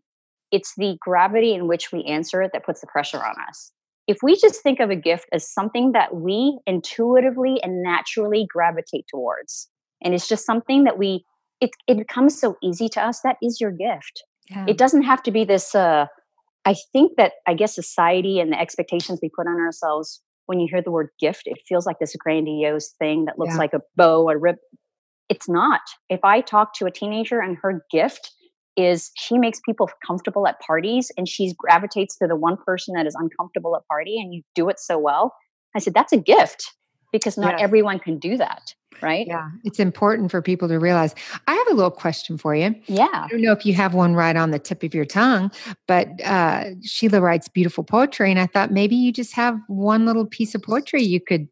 it's 0.52 0.74
the 0.78 0.98
gravity 1.00 1.54
in 1.54 1.68
which 1.68 1.92
we 1.92 2.04
answer 2.04 2.42
it 2.42 2.52
that 2.54 2.66
puts 2.66 2.82
the 2.82 2.88
pressure 2.88 3.24
on 3.24 3.36
us. 3.48 3.72
If 4.08 4.18
we 4.24 4.36
just 4.36 4.64
think 4.64 4.80
of 4.80 4.90
a 4.90 4.96
gift 4.96 5.28
as 5.32 5.48
something 5.48 5.92
that 5.92 6.16
we 6.16 6.60
intuitively 6.66 7.62
and 7.62 7.84
naturally 7.84 8.48
gravitate 8.52 9.06
towards, 9.10 9.70
and 10.04 10.14
it's 10.16 10.28
just 10.28 10.46
something 10.46 10.84
that 10.86 10.98
we, 10.98 11.24
it, 11.62 11.72
it 11.88 11.98
becomes 11.98 12.40
so 12.40 12.58
easy 12.64 12.90
to 12.90 13.02
us, 13.02 13.22
that 13.22 13.38
is 13.44 13.62
your 13.62 13.72
gift. 13.72 14.24
Yeah. 14.50 14.66
It 14.68 14.78
doesn't 14.78 15.04
have 15.04 15.22
to 15.24 15.32
be 15.32 15.46
this, 15.46 15.76
uh, 15.76 16.08
I 16.66 16.76
think 16.92 17.18
that 17.18 17.34
I 17.48 17.54
guess 17.54 17.76
society 17.76 18.40
and 18.40 18.52
the 18.52 18.60
expectations 18.60 19.20
we 19.22 19.30
put 19.30 19.48
on 19.48 19.60
ourselves 19.60 20.22
when 20.48 20.60
you 20.60 20.68
hear 20.68 20.82
the 20.82 20.90
word 20.90 21.10
gift, 21.20 21.44
it 21.46 21.60
feels 21.68 21.86
like 21.86 22.00
this 22.00 22.16
grandiose 22.16 22.96
thing 22.98 23.26
that 23.26 23.38
looks 23.38 23.54
yeah. 23.54 23.60
like 23.60 23.74
a 23.74 23.82
bow, 23.96 24.30
a 24.32 24.38
rib, 24.38 24.56
it's 25.30 25.48
not. 25.48 25.82
If 26.10 26.20
I 26.24 26.42
talk 26.42 26.74
to 26.76 26.86
a 26.86 26.92
teenager 26.92 27.40
and 27.40 27.58
her 27.62 27.86
gift 27.92 28.32
is 28.76 29.12
she 29.16 29.38
makes 29.38 29.60
people 29.66 29.90
comfortable 30.06 30.48
at 30.48 30.60
parties 30.62 31.12
and 31.18 31.28
she 31.28 31.54
gravitates 31.58 32.18
to 32.18 32.28
the 32.28 32.36
one 32.36 32.58
person 32.58 32.96
that 32.96 33.06
is 33.06 33.16
uncomfortable 33.16 33.76
at 33.76 33.86
party 33.88 34.20
and 34.20 34.34
you 34.34 34.42
do 34.56 34.70
it 34.70 34.80
so 34.80 34.98
well. 34.98 35.34
I 35.76 35.80
said, 35.80 35.94
that's 35.94 36.14
a 36.14 36.18
gift 36.18 36.74
because 37.12 37.38
not 37.38 37.58
yeah. 37.58 37.64
everyone 37.64 38.00
can 38.00 38.18
do 38.18 38.38
that. 38.38 38.74
Right. 39.02 39.28
Yeah. 39.28 39.50
It's 39.64 39.80
important 39.80 40.30
for 40.30 40.42
people 40.42 40.68
to 40.68 40.78
realize. 40.78 41.16
I 41.48 41.54
have 41.54 41.68
a 41.70 41.74
little 41.74 41.92
question 41.92 42.38
for 42.38 42.54
you. 42.54 42.76
Yeah. 42.88 43.08
I 43.12 43.28
don't 43.30 43.42
know 43.42 43.54
if 43.54 43.66
you 43.66 43.74
have 43.74 43.94
one 43.94 44.14
right 44.14 44.36
on 44.36 44.52
the 44.52 44.60
tip 44.60 44.84
of 44.84 44.94
your 44.94 45.06
tongue, 45.06 45.52
but 45.88 46.10
uh, 46.26 46.72
Sheila 46.84 47.22
writes 47.22 47.48
beautiful 47.48 47.84
poetry. 47.84 48.30
And 48.30 48.40
I 48.40 48.48
thought 48.48 48.72
maybe 48.72 48.96
you 48.96 49.14
just 49.14 49.34
have 49.36 49.58
one 49.68 50.06
little 50.06 50.26
piece 50.26 50.54
of 50.54 50.64
poetry 50.64 51.04
you 51.04 51.22
could 51.22 51.48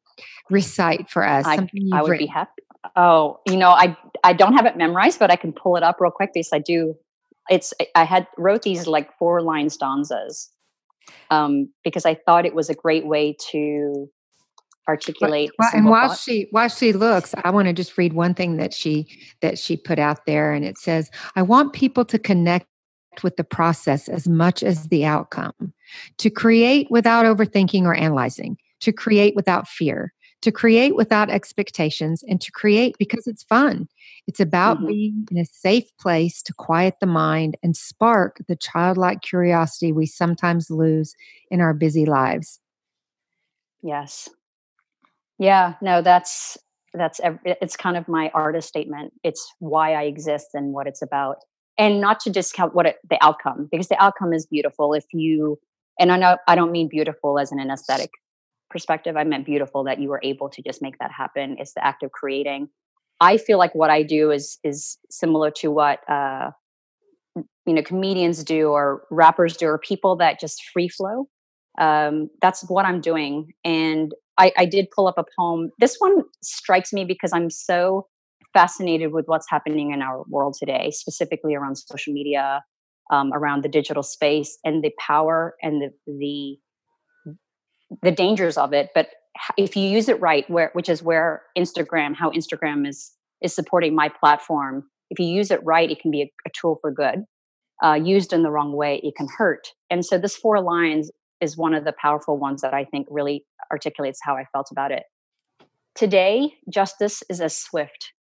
recite 0.49 1.09
for 1.09 1.25
us. 1.25 1.45
I, 1.45 1.69
I 1.93 2.01
would 2.01 2.11
written. 2.11 2.25
be 2.25 2.31
happy. 2.31 2.63
Oh, 2.95 3.39
you 3.47 3.57
know, 3.57 3.69
I 3.69 3.95
I 4.23 4.33
don't 4.33 4.53
have 4.53 4.65
it 4.65 4.77
memorized, 4.77 5.19
but 5.19 5.31
I 5.31 5.35
can 5.35 5.53
pull 5.53 5.75
it 5.75 5.83
up 5.83 5.97
real 5.99 6.11
quick 6.11 6.31
because 6.33 6.49
I 6.53 6.59
do. 6.59 6.95
It's 7.49 7.73
I 7.95 8.03
had 8.03 8.27
wrote 8.37 8.63
these 8.63 8.87
like 8.87 9.17
four 9.17 9.41
line 9.41 9.69
stanzas 9.69 10.49
um, 11.29 11.69
because 11.83 12.05
I 12.05 12.15
thought 12.15 12.45
it 12.45 12.55
was 12.55 12.69
a 12.69 12.75
great 12.75 13.05
way 13.05 13.35
to 13.51 14.09
articulate. 14.87 15.51
Well, 15.59 15.69
and 15.73 15.85
while 15.85 16.09
thought. 16.09 16.19
she 16.19 16.47
while 16.51 16.69
she 16.69 16.93
looks, 16.93 17.33
I 17.43 17.49
want 17.49 17.67
to 17.67 17.73
just 17.73 17.97
read 17.97 18.13
one 18.13 18.33
thing 18.33 18.57
that 18.57 18.73
she 18.73 19.07
that 19.41 19.57
she 19.57 19.77
put 19.77 19.99
out 19.99 20.25
there, 20.25 20.53
and 20.53 20.65
it 20.65 20.77
says, 20.77 21.09
"I 21.35 21.41
want 21.41 21.73
people 21.73 22.05
to 22.05 22.19
connect." 22.19 22.67
with 23.23 23.35
the 23.35 23.43
process 23.43 24.07
as 24.07 24.27
much 24.27 24.61
as 24.61 24.89
the 24.89 25.03
outcome, 25.03 25.73
to 26.19 26.29
create 26.29 26.85
without 26.91 27.25
overthinking 27.25 27.81
or 27.81 27.95
analyzing, 27.95 28.57
to 28.81 28.91
create 28.91 29.35
without 29.35 29.67
fear, 29.67 30.13
to 30.41 30.51
create 30.51 30.95
without 30.95 31.29
expectations 31.29 32.23
and 32.27 32.39
to 32.41 32.51
create 32.51 32.95
because 32.99 33.27
it's 33.27 33.43
fun. 33.43 33.87
It's 34.27 34.39
about 34.39 34.77
mm-hmm. 34.77 34.87
being 34.87 35.27
in 35.31 35.37
a 35.37 35.45
safe 35.45 35.89
place 35.97 36.41
to 36.43 36.53
quiet 36.53 36.95
the 36.99 37.07
mind 37.07 37.57
and 37.63 37.75
spark 37.75 38.41
the 38.47 38.55
childlike 38.55 39.21
curiosity 39.21 39.91
we 39.91 40.05
sometimes 40.05 40.69
lose 40.69 41.15
in 41.49 41.59
our 41.61 41.73
busy 41.73 42.05
lives. 42.05 42.59
Yes. 43.81 44.29
Yeah, 45.39 45.73
no, 45.81 46.01
that's 46.01 46.57
that's 46.93 47.19
it's 47.45 47.75
kind 47.75 47.95
of 47.95 48.07
my 48.07 48.31
artist 48.33 48.67
statement. 48.67 49.13
It's 49.23 49.53
why 49.59 49.93
I 49.93 50.03
exist 50.03 50.47
and 50.53 50.73
what 50.73 50.87
it's 50.87 51.01
about. 51.01 51.37
And 51.77 52.01
not 52.01 52.19
to 52.21 52.31
discount 52.31 52.73
what 52.73 52.87
it, 52.87 52.95
the 53.07 53.23
outcome 53.23 53.67
because 53.71 53.87
the 53.87 54.01
outcome 54.01 54.33
is 54.33 54.47
beautiful 54.47 54.93
if 54.93 55.05
you 55.13 55.59
and 55.99 56.11
I 56.11 56.17
know 56.17 56.37
I 56.47 56.55
don't 56.55 56.71
mean 56.71 56.87
beautiful 56.87 57.37
as 57.37 57.51
an 57.51 57.59
aesthetic 57.59 58.09
perspective, 58.69 59.15
I 59.17 59.23
meant 59.23 59.45
beautiful 59.45 59.83
that 59.85 59.99
you 59.99 60.09
were 60.09 60.21
able 60.23 60.49
to 60.49 60.61
just 60.61 60.81
make 60.81 60.97
that 60.99 61.11
happen. 61.11 61.57
It's 61.59 61.73
the 61.73 61.85
act 61.85 62.03
of 62.03 62.11
creating. 62.11 62.69
I 63.19 63.37
feel 63.37 63.57
like 63.57 63.73
what 63.73 63.89
I 63.89 64.03
do 64.03 64.31
is 64.31 64.59
is 64.63 64.97
similar 65.09 65.51
to 65.51 65.69
what 65.69 65.99
uh, 66.09 66.51
you 67.65 67.73
know 67.73 67.81
comedians 67.81 68.43
do 68.43 68.69
or 68.69 69.03
rappers 69.09 69.57
do 69.57 69.67
or 69.67 69.79
people 69.79 70.15
that 70.17 70.39
just 70.39 70.63
free 70.71 70.87
flow. 70.87 71.27
Um, 71.79 72.29
that's 72.41 72.67
what 72.69 72.85
I'm 72.85 73.01
doing, 73.01 73.53
and 73.63 74.13
I, 74.37 74.51
I 74.57 74.65
did 74.65 74.87
pull 74.95 75.07
up 75.07 75.17
a 75.17 75.25
poem. 75.37 75.71
This 75.79 75.97
one 75.99 76.23
strikes 76.43 76.93
me 76.93 77.05
because 77.05 77.31
I'm 77.33 77.49
so 77.49 78.07
fascinated 78.53 79.11
with 79.11 79.25
what's 79.27 79.49
happening 79.49 79.91
in 79.91 80.01
our 80.01 80.23
world 80.27 80.55
today, 80.57 80.91
specifically 80.91 81.55
around 81.55 81.75
social 81.75 82.13
media, 82.13 82.63
um, 83.11 83.31
around 83.33 83.63
the 83.63 83.69
digital 83.69 84.03
space, 84.03 84.57
and 84.63 84.83
the 84.83 84.91
power 84.99 85.55
and 85.61 85.81
the 85.81 85.89
the 86.05 86.57
the 88.01 88.11
dangers 88.11 88.57
of 88.57 88.73
it 88.73 88.89
but 88.93 89.09
if 89.57 89.75
you 89.75 89.87
use 89.87 90.09
it 90.09 90.19
right 90.19 90.49
where 90.49 90.71
which 90.73 90.89
is 90.89 91.01
where 91.01 91.43
instagram 91.57 92.15
how 92.15 92.31
instagram 92.31 92.87
is 92.87 93.13
is 93.41 93.53
supporting 93.53 93.95
my 93.95 94.09
platform 94.09 94.83
if 95.09 95.19
you 95.19 95.25
use 95.25 95.51
it 95.51 95.63
right 95.63 95.89
it 95.89 95.99
can 95.99 96.11
be 96.11 96.21
a, 96.21 96.31
a 96.45 96.51
tool 96.59 96.77
for 96.81 96.91
good. 96.91 97.23
Uh, 97.83 97.93
used 97.93 98.33
in 98.33 98.41
the 98.41 98.49
wrong 98.49 98.73
way 98.73 98.99
it 99.03 99.13
can 99.15 99.27
hurt. 99.37 99.67
And 99.91 100.03
so 100.03 100.17
this 100.17 100.35
four 100.35 100.59
lines 100.61 101.11
is 101.39 101.55
one 101.55 101.75
of 101.75 101.83
the 101.83 101.93
powerful 102.01 102.37
ones 102.37 102.61
that 102.61 102.73
i 102.73 102.83
think 102.83 103.07
really 103.09 103.45
articulates 103.71 104.19
how 104.23 104.35
i 104.35 104.45
felt 104.51 104.69
about 104.71 104.91
it. 104.91 105.03
Today 105.95 106.53
justice 106.71 107.23
is 107.29 107.41
as 107.41 107.57
swift 107.57 108.13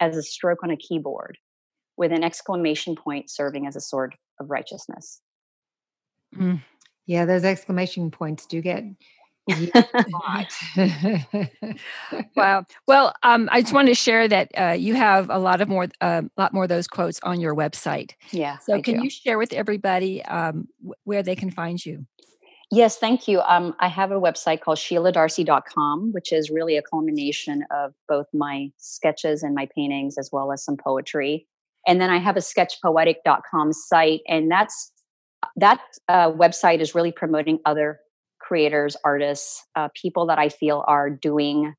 as 0.00 0.16
a 0.16 0.22
stroke 0.22 0.62
on 0.64 0.70
a 0.70 0.76
keyboard 0.76 1.38
with 1.96 2.10
an 2.10 2.24
exclamation 2.24 2.96
point 2.96 3.30
serving 3.30 3.66
as 3.66 3.76
a 3.76 3.80
sword 3.80 4.16
of 4.40 4.50
righteousness. 4.50 5.20
Mm. 6.34 6.62
Yeah, 7.06 7.24
those 7.24 7.44
exclamation 7.44 8.10
points 8.10 8.46
do 8.46 8.60
get 8.60 8.84
a 9.50 10.04
lot. 10.12 10.52
wow. 12.36 12.64
Well, 12.86 13.12
um, 13.22 13.48
I 13.50 13.62
just 13.62 13.74
wanted 13.74 13.88
to 13.88 13.94
share 13.94 14.28
that 14.28 14.50
uh, 14.56 14.76
you 14.78 14.94
have 14.94 15.30
a 15.30 15.38
lot 15.38 15.60
of 15.60 15.68
more, 15.68 15.88
a 16.00 16.04
uh, 16.04 16.22
lot 16.36 16.54
more 16.54 16.64
of 16.64 16.68
those 16.68 16.86
quotes 16.86 17.20
on 17.22 17.40
your 17.40 17.54
website. 17.54 18.12
Yeah. 18.30 18.58
So, 18.58 18.80
can 18.80 18.98
do. 18.98 19.04
you 19.04 19.10
share 19.10 19.38
with 19.38 19.52
everybody 19.52 20.24
um, 20.24 20.68
where 21.04 21.22
they 21.22 21.36
can 21.36 21.50
find 21.50 21.84
you? 21.84 22.06
Yes, 22.70 22.96
thank 22.96 23.28
you. 23.28 23.40
Um, 23.42 23.74
I 23.80 23.88
have 23.88 24.12
a 24.12 24.20
website 24.20 24.62
called 24.62 24.78
SheilaDarcey.com, 24.78 26.12
which 26.12 26.32
is 26.32 26.48
really 26.48 26.78
a 26.78 26.82
culmination 26.82 27.64
of 27.70 27.92
both 28.08 28.26
my 28.32 28.70
sketches 28.78 29.42
and 29.42 29.54
my 29.54 29.68
paintings, 29.76 30.16
as 30.16 30.30
well 30.32 30.52
as 30.52 30.64
some 30.64 30.78
poetry. 30.78 31.46
And 31.86 32.00
then 32.00 32.10
I 32.10 32.18
have 32.18 32.36
a 32.36 32.40
sketchpoetic.com 32.40 33.72
site, 33.72 34.20
and 34.26 34.50
that's 34.50 34.91
that 35.56 35.80
uh, 36.08 36.30
website 36.30 36.80
is 36.80 36.94
really 36.94 37.12
promoting 37.12 37.58
other 37.64 38.00
creators, 38.40 38.96
artists, 39.04 39.62
uh, 39.76 39.88
people 40.00 40.26
that 40.26 40.38
I 40.38 40.48
feel 40.48 40.84
are 40.86 41.08
doing 41.10 41.74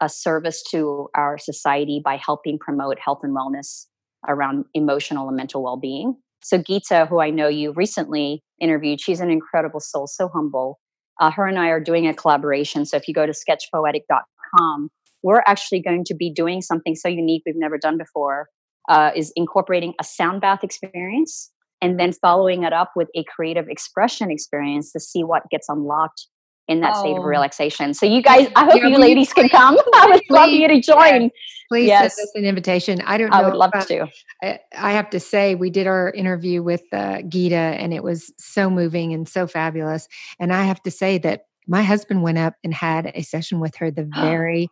a 0.00 0.08
service 0.08 0.62
to 0.70 1.08
our 1.14 1.38
society 1.38 2.00
by 2.04 2.16
helping 2.16 2.58
promote 2.58 2.98
health 2.98 3.20
and 3.22 3.34
wellness 3.36 3.86
around 4.28 4.64
emotional 4.74 5.28
and 5.28 5.36
mental 5.36 5.62
well 5.62 5.76
being. 5.76 6.16
So, 6.42 6.58
Geeta, 6.58 7.08
who 7.08 7.20
I 7.20 7.30
know 7.30 7.48
you 7.48 7.72
recently 7.72 8.42
interviewed, 8.60 9.00
she's 9.00 9.20
an 9.20 9.30
incredible 9.30 9.80
soul, 9.80 10.06
so 10.06 10.28
humble. 10.28 10.78
Uh, 11.20 11.30
her 11.30 11.46
and 11.46 11.58
I 11.58 11.68
are 11.68 11.80
doing 11.80 12.06
a 12.06 12.14
collaboration. 12.14 12.84
So, 12.84 12.96
if 12.96 13.08
you 13.08 13.14
go 13.14 13.26
to 13.26 13.32
sketchpoetic.com, 13.32 14.90
we're 15.22 15.42
actually 15.46 15.80
going 15.80 16.04
to 16.04 16.14
be 16.14 16.30
doing 16.30 16.60
something 16.62 16.94
so 16.94 17.08
unique 17.08 17.42
we've 17.46 17.56
never 17.56 17.78
done 17.78 17.98
before. 17.98 18.48
Uh, 18.88 19.10
is 19.16 19.32
incorporating 19.34 19.94
a 20.00 20.04
sound 20.04 20.40
bath 20.40 20.62
experience 20.62 21.50
and 21.80 21.98
then 22.00 22.12
following 22.12 22.64
it 22.64 22.72
up 22.72 22.92
with 22.96 23.08
a 23.14 23.24
creative 23.24 23.68
expression 23.68 24.30
experience 24.30 24.92
to 24.92 25.00
see 25.00 25.24
what 25.24 25.42
gets 25.50 25.68
unlocked 25.68 26.26
in 26.68 26.80
that 26.80 26.94
oh. 26.96 27.00
state 27.00 27.12
of 27.12 27.22
oh. 27.22 27.26
relaxation. 27.26 27.94
So 27.94 28.06
you 28.06 28.22
guys, 28.22 28.48
I 28.56 28.64
hope 28.64 28.76
yeah, 28.76 28.88
you 28.88 28.98
ladies 28.98 29.32
can 29.32 29.48
come. 29.48 29.78
I 29.94 30.06
would 30.10 30.22
love 30.30 30.50
you 30.50 30.66
to 30.68 30.80
join. 30.80 31.30
Please 31.68 31.86
yes. 31.86 32.16
send 32.16 32.24
us 32.24 32.32
an 32.34 32.44
invitation. 32.44 33.00
I 33.06 33.18
don't 33.18 33.30
know. 33.30 33.36
I 33.36 33.44
would 33.44 33.54
love 33.54 33.72
to. 33.72 34.06
I, 34.42 34.58
I, 34.76 34.92
have 34.92 35.10
to 35.10 35.20
say, 35.20 35.54
we 35.54 35.70
did 35.70 35.86
our 35.86 36.10
interview 36.10 36.62
with 36.62 36.82
uh, 36.92 37.18
Geeta 37.22 37.52
and 37.52 37.92
it 37.92 38.02
was 38.02 38.32
so 38.38 38.70
moving 38.70 39.12
and 39.12 39.28
so 39.28 39.46
fabulous. 39.46 40.08
And 40.38 40.52
I 40.52 40.64
have 40.64 40.82
to 40.84 40.90
say 40.90 41.18
that 41.18 41.46
my 41.66 41.82
husband 41.82 42.22
went 42.22 42.38
up 42.38 42.54
and 42.62 42.72
had 42.72 43.12
a 43.14 43.22
session 43.22 43.60
with 43.60 43.76
her 43.76 43.90
the 43.90 44.04
very 44.20 44.68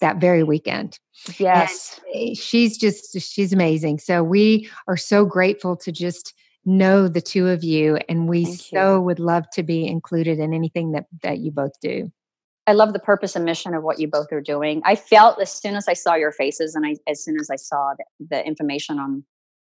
that 0.00 0.18
very 0.18 0.44
weekend. 0.44 0.98
Yes. 1.38 2.00
And 2.14 2.36
she's 2.36 2.78
just 2.78 3.20
she's 3.20 3.52
amazing. 3.52 3.98
So 3.98 4.22
we 4.22 4.70
are 4.86 4.96
so 4.96 5.24
grateful 5.24 5.76
to 5.78 5.90
just 5.90 6.34
know 6.64 7.08
the 7.08 7.20
two 7.20 7.48
of 7.48 7.64
you 7.64 7.98
and 8.08 8.28
we 8.28 8.44
Thank 8.44 8.60
so 8.60 8.94
you. 8.94 9.00
would 9.02 9.20
love 9.20 9.48
to 9.52 9.62
be 9.62 9.86
included 9.86 10.38
in 10.38 10.52
anything 10.52 10.92
that 10.92 11.06
that 11.22 11.38
you 11.38 11.50
both 11.50 11.72
do 11.80 12.10
i 12.66 12.72
love 12.72 12.92
the 12.92 12.98
purpose 12.98 13.36
and 13.36 13.44
mission 13.44 13.74
of 13.74 13.82
what 13.82 13.98
you 13.98 14.08
both 14.08 14.32
are 14.32 14.40
doing 14.40 14.82
i 14.84 14.94
felt 14.94 15.40
as 15.40 15.50
soon 15.50 15.76
as 15.76 15.88
i 15.88 15.94
saw 15.94 16.14
your 16.14 16.32
faces 16.32 16.74
and 16.74 16.84
I, 16.84 16.96
as 17.08 17.24
soon 17.24 17.36
as 17.40 17.48
i 17.50 17.56
saw 17.56 17.94
the, 17.96 18.26
the 18.30 18.46
information 18.46 18.98
on 18.98 19.24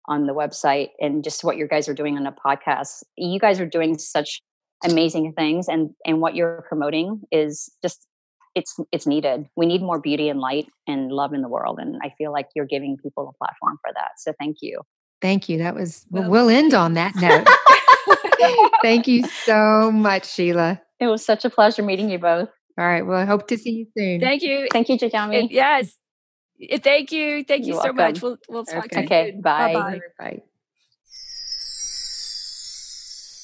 on 0.09 0.27
the 0.27 0.35
website 0.35 0.91
and 1.01 1.23
just 1.23 1.45
what 1.45 1.57
you 1.57 1.69
guys 1.69 1.89
are 1.89 1.95
doing 1.95 2.17
on 2.17 2.25
the 2.25 2.33
podcast. 2.33 3.05
You 3.17 3.39
guys 3.39 3.61
are 3.61 3.67
doing 3.67 3.99
such 3.99 4.43
amazing 4.85 5.33
things 5.35 5.69
and 5.69 5.91
and 6.05 6.21
what 6.21 6.35
you're 6.35 6.65
promoting 6.69 7.23
is 7.31 7.71
just 7.83 8.07
it's 8.55 8.77
it's 8.91 9.07
needed. 9.07 9.47
We 9.57 9.67
need 9.67 9.81
more 9.81 10.01
beauty 10.01 10.29
and 10.29 10.41
light 10.41 10.67
and 10.89 11.13
love 11.13 11.33
in 11.35 11.43
the 11.43 11.49
world 11.49 11.79
and 11.81 11.97
I 12.03 12.13
feel 12.19 12.33
like 12.33 12.49
you're 12.55 12.67
giving 12.67 12.97
people 12.97 13.29
a 13.29 13.45
platform 13.45 13.79
for 13.85 13.93
that. 13.95 14.13
So 14.19 14.33
thank 14.39 14.57
you. 14.61 14.81
Thank 15.23 15.49
you. 15.49 15.59
That 15.59 15.75
was 15.75 16.05
well, 16.11 16.29
we'll 16.29 16.51
end 16.51 16.75
on 16.75 16.95
that 16.95 17.15
note. 17.17 17.49
thank 18.83 19.07
you 19.07 19.25
so 19.45 19.91
much, 19.93 20.29
Sheila. 20.29 20.81
It 20.99 21.07
was 21.07 21.25
such 21.25 21.45
a 21.45 21.51
pleasure 21.51 21.83
meeting 21.83 22.11
you 22.11 22.19
both. 22.19 22.49
All 22.77 22.85
right. 22.85 23.07
Well, 23.07 23.19
I 23.19 23.25
hope 23.25 23.47
to 23.49 23.57
see 23.57 23.71
you 23.71 23.87
soon. 23.97 24.21
Thank 24.21 24.43
you. 24.43 24.67
Thank 24.73 24.89
you, 24.89 24.99
JoJami. 24.99 25.49
Yes. 25.51 25.95
Thank 26.83 27.13
you. 27.13 27.45
Thank 27.45 27.67
you 27.67 27.75
You're 27.75 27.83
so 27.83 27.93
welcome. 27.93 27.97
much. 27.97 28.23
We'll, 28.23 28.39
we'll 28.49 28.65
talk 28.65 28.87
okay. 28.87 28.89
to 28.89 29.01
you. 29.01 29.07
Okay. 29.07 29.31
Bye. 29.41 29.73
Bye. 29.73 30.01
Bye. 30.19 30.43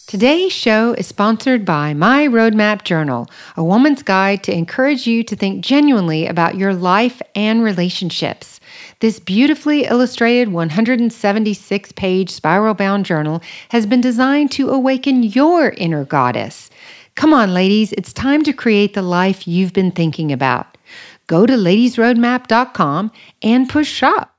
Today's 0.09 0.55
show 0.55 0.94
is 0.94 1.07
sponsored 1.07 1.66
by 1.66 1.92
My 1.92 2.27
Roadmap 2.27 2.83
Journal, 2.83 3.29
a 3.59 3.62
woman's 3.62 4.03
guide 4.03 4.42
to 4.44 4.55
encourage 4.55 5.07
you 5.07 5.23
to 5.25 5.37
think 5.37 5.62
genuinely 5.62 6.27
about 6.27 6.55
your 6.55 6.73
life 6.73 7.21
and 7.35 7.62
relationships. 7.62 8.59
This 9.01 9.21
beautifully 9.21 9.85
illustrated 9.85 10.51
176 10.51 11.92
page 11.92 12.31
spiral 12.31 12.73
bound 12.73 13.05
journal 13.05 13.42
has 13.68 13.85
been 13.85 14.01
designed 14.01 14.51
to 14.53 14.71
awaken 14.71 15.25
your 15.25 15.75
inner 15.77 16.07
goddess. 16.07 16.71
Come 17.14 17.35
on, 17.35 17.53
ladies, 17.53 17.92
it's 17.92 18.14
time 18.14 18.42
to 18.44 18.55
create 18.55 18.94
the 18.94 19.03
life 19.03 19.47
you've 19.47 19.75
been 19.75 19.90
thinking 19.90 20.33
about. 20.33 20.79
Go 21.27 21.44
to 21.44 21.53
ladiesroadmap.com 21.53 23.12
and 23.42 23.68
push 23.68 23.92
shop. 23.92 24.35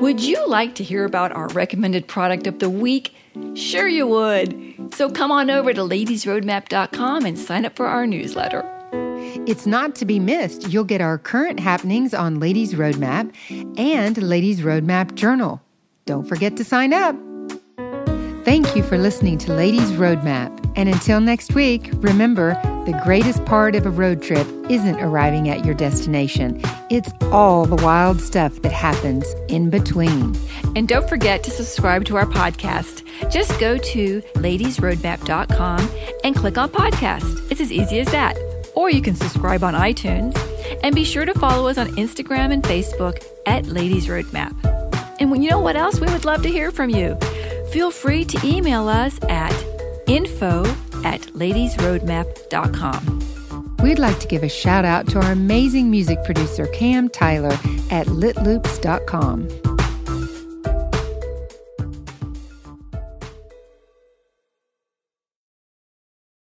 Would 0.00 0.20
you 0.20 0.46
like 0.46 0.76
to 0.76 0.84
hear 0.84 1.04
about 1.04 1.32
our 1.32 1.48
recommended 1.48 2.06
product 2.06 2.46
of 2.46 2.60
the 2.60 2.70
week? 2.70 3.16
Sure, 3.54 3.88
you 3.88 4.06
would. 4.06 4.94
So 4.94 5.10
come 5.10 5.30
on 5.30 5.50
over 5.50 5.72
to 5.72 5.80
ladiesroadmap.com 5.80 7.26
and 7.26 7.38
sign 7.38 7.64
up 7.64 7.76
for 7.76 7.86
our 7.86 8.06
newsletter. 8.06 8.68
It's 9.46 9.66
not 9.66 9.94
to 9.96 10.04
be 10.04 10.18
missed. 10.18 10.68
You'll 10.68 10.84
get 10.84 11.00
our 11.00 11.18
current 11.18 11.60
happenings 11.60 12.12
on 12.12 12.38
Ladies 12.38 12.74
Roadmap 12.74 13.32
and 13.78 14.22
Ladies 14.22 14.60
Roadmap 14.60 15.14
Journal. 15.14 15.62
Don't 16.04 16.28
forget 16.28 16.56
to 16.56 16.64
sign 16.64 16.92
up. 16.92 17.16
Thank 18.44 18.76
you 18.76 18.82
for 18.82 18.98
listening 18.98 19.38
to 19.38 19.52
Ladies 19.52 19.92
Roadmap. 19.92 20.61
And 20.76 20.88
until 20.88 21.20
next 21.20 21.54
week, 21.54 21.90
remember 21.96 22.54
the 22.86 23.00
greatest 23.04 23.44
part 23.44 23.74
of 23.74 23.86
a 23.86 23.90
road 23.90 24.22
trip 24.22 24.46
isn't 24.68 25.00
arriving 25.00 25.48
at 25.48 25.64
your 25.64 25.74
destination, 25.74 26.60
it's 26.90 27.10
all 27.30 27.66
the 27.66 27.76
wild 27.76 28.20
stuff 28.20 28.62
that 28.62 28.72
happens 28.72 29.26
in 29.48 29.70
between. 29.70 30.36
And 30.74 30.88
don't 30.88 31.08
forget 31.08 31.42
to 31.44 31.50
subscribe 31.50 32.04
to 32.06 32.16
our 32.16 32.26
podcast. 32.26 33.02
Just 33.30 33.58
go 33.60 33.78
to 33.78 34.20
ladiesroadmap.com 34.34 35.90
and 36.24 36.34
click 36.34 36.58
on 36.58 36.70
podcast. 36.70 37.50
It's 37.50 37.60
as 37.60 37.70
easy 37.70 38.00
as 38.00 38.08
that. 38.08 38.36
Or 38.74 38.90
you 38.90 39.02
can 39.02 39.14
subscribe 39.14 39.62
on 39.62 39.74
iTunes. 39.74 40.36
And 40.82 40.94
be 40.94 41.04
sure 41.04 41.26
to 41.26 41.34
follow 41.34 41.68
us 41.68 41.78
on 41.78 41.88
Instagram 41.96 42.52
and 42.52 42.62
Facebook 42.62 43.22
at 43.46 43.66
Ladies 43.66 44.06
Roadmap. 44.06 44.52
And 45.20 45.42
you 45.42 45.50
know 45.50 45.60
what 45.60 45.76
else? 45.76 46.00
We 46.00 46.06
would 46.06 46.24
love 46.24 46.42
to 46.42 46.50
hear 46.50 46.70
from 46.70 46.90
you 46.90 47.18
feel 47.72 47.90
free 47.90 48.22
to 48.22 48.46
email 48.46 48.86
us 48.86 49.18
at 49.30 49.50
info 50.12 50.64
at 51.04 51.20
ladiesroadmap.com. 51.34 53.76
We'd 53.82 53.98
like 53.98 54.20
to 54.20 54.28
give 54.28 54.44
a 54.44 54.48
shout 54.48 54.84
out 54.84 55.08
to 55.08 55.20
our 55.20 55.32
amazing 55.32 55.90
music 55.90 56.22
producer, 56.24 56.68
Cam 56.68 57.08
Tyler 57.08 57.58
at 57.90 58.06
litloops.com. 58.06 59.71